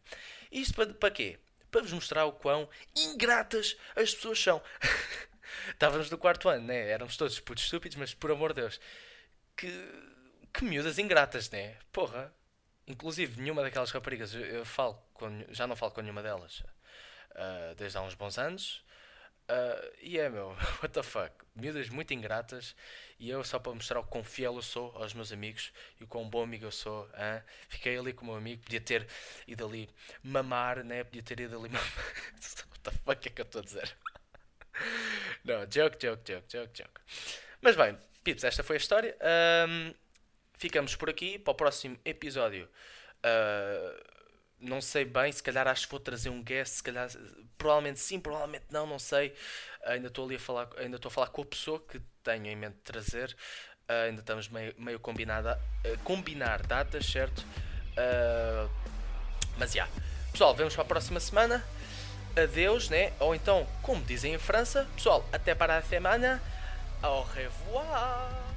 Isto 0.50 0.74
para, 0.74 0.92
para 0.92 1.11
quê? 1.11 1.38
Para 1.72 1.80
vos 1.80 1.92
mostrar 1.92 2.26
o 2.26 2.32
quão 2.32 2.68
ingratas 2.94 3.76
as 3.96 4.14
pessoas 4.14 4.38
são. 4.38 4.62
Estávamos 5.72 6.11
no 6.11 6.18
quarto 6.18 6.48
ano, 6.48 6.66
né? 6.66 6.90
Éramos 6.90 7.16
todos 7.16 7.40
putos 7.40 7.64
estúpidos, 7.64 7.96
mas 7.96 8.14
por 8.14 8.30
amor 8.30 8.52
de 8.52 8.61
Deus, 8.61 8.80
que, 9.56 9.68
que 10.52 10.64
miúdas 10.64 10.98
ingratas, 10.98 11.50
né? 11.50 11.76
Porra. 11.90 12.32
Inclusive, 12.87 13.40
nenhuma 13.40 13.62
daquelas 13.62 13.90
raparigas, 13.90 14.35
eu, 14.35 14.40
eu 14.40 14.64
falo 14.66 14.94
com, 15.14 15.44
já 15.48 15.66
não 15.66 15.74
falo 15.74 15.92
com 15.92 16.02
nenhuma 16.02 16.22
delas 16.22 16.61
uh, 16.61 17.74
desde 17.76 17.96
há 17.96 18.02
uns 18.02 18.14
bons 18.14 18.37
anos. 18.38 18.85
Uh, 19.50 19.96
e 20.00 20.18
é 20.18 20.28
meu, 20.28 20.48
what 20.83 20.88
the 20.90 21.02
fuck? 21.02 21.33
Miúdas 21.55 21.88
muito 21.88 22.14
ingratas 22.14 22.74
e 23.18 23.28
eu 23.28 23.44
só 23.44 23.59
para 23.59 23.74
mostrar 23.74 24.00
o 24.00 24.05
quão 24.05 24.24
fiel 24.24 24.57
eu 24.57 24.62
sou 24.62 24.90
aos 24.96 25.12
meus 25.12 25.33
amigos 25.33 25.72
e 26.00 26.05
o 26.05 26.07
quão 26.07 26.28
bom 26.28 26.42
amigo 26.42 26.64
eu 26.64 26.70
sou, 26.70 27.07
hein? 27.09 27.42
fiquei 27.68 27.98
ali 27.98 28.12
com 28.12 28.24
o 28.24 28.28
meu 28.28 28.37
amigo, 28.37 28.62
podia 28.62 28.81
ter 28.81 29.07
ido 29.46 29.66
ali 29.66 29.90
mamar, 30.22 30.83
né? 30.83 31.05
Podia 31.05 31.22
ter 31.22 31.40
ido 31.40 31.59
ali 31.59 31.68
mamar. 31.70 31.85
what 32.70 32.81
the 32.83 32.90
fuck 32.90 33.28
é 33.28 33.31
que 33.31 33.40
eu 33.40 33.44
estou 33.44 33.61
a 33.61 33.64
dizer? 33.64 33.96
Não, 35.44 35.66
joke, 35.66 35.98
joke, 36.00 36.33
joke, 36.33 36.46
joke, 36.48 36.83
joke. 36.83 37.00
Mas 37.61 37.76
bem, 37.76 37.98
Pips, 38.24 38.44
esta 38.44 38.62
foi 38.62 38.76
a 38.76 38.78
história. 38.78 39.16
Ficamos 40.57 40.94
por 40.94 41.11
aqui 41.11 41.38
para 41.38 41.50
o 41.50 41.55
próximo 41.55 41.98
episódio. 42.05 42.68
Uh, 43.24 44.12
não 44.62 44.81
sei 44.81 45.05
bem, 45.05 45.31
se 45.31 45.42
calhar 45.42 45.66
acho 45.66 45.87
que 45.87 45.90
vou 45.90 46.01
trazer 46.01 46.31
um 46.31 46.42
guest, 46.42 46.77
se 46.77 46.83
calhar 46.83 47.09
provavelmente 47.59 48.01
sim, 48.01 48.18
provavelmente 48.20 48.64
não, 48.70 48.87
não 48.87 48.98
sei. 48.98 49.35
Ainda 49.85 50.07
estou 50.07 50.25
ali 50.25 50.37
a 50.37 50.40
falar, 50.40 50.68
ainda 50.79 50.96
estou 50.96 51.09
a 51.09 51.12
falar 51.12 51.27
com 51.29 51.42
a 51.42 51.44
pessoa 51.44 51.81
que 51.81 52.01
tenho 52.22 52.46
em 52.46 52.57
mente 52.57 52.77
trazer. 52.85 53.37
Uh, 53.88 54.07
ainda 54.09 54.20
estamos 54.20 54.48
meio, 54.48 54.75
meio 54.79 55.01
combinada, 55.01 55.61
uh, 55.85 55.98
combinar 56.05 56.62
datas, 56.62 57.05
certo? 57.05 57.40
Uh, 57.40 58.70
mas 59.59 59.72
já. 59.72 59.85
Yeah. 59.85 60.03
Pessoal, 60.31 60.55
vemos 60.55 60.75
para 60.75 60.83
a 60.83 60.87
próxima 60.87 61.20
semana. 61.20 61.62
Adeus, 62.35 62.88
né? 62.88 63.12
Ou 63.20 63.35
então, 63.35 63.66
como 63.83 64.03
dizem 64.03 64.33
em 64.33 64.38
França, 64.38 64.88
pessoal, 64.94 65.29
até 65.31 65.55
para 65.55 65.77
a 65.77 65.83
semana. 65.83 66.42
Au 67.03 67.22
revoir! 67.22 68.51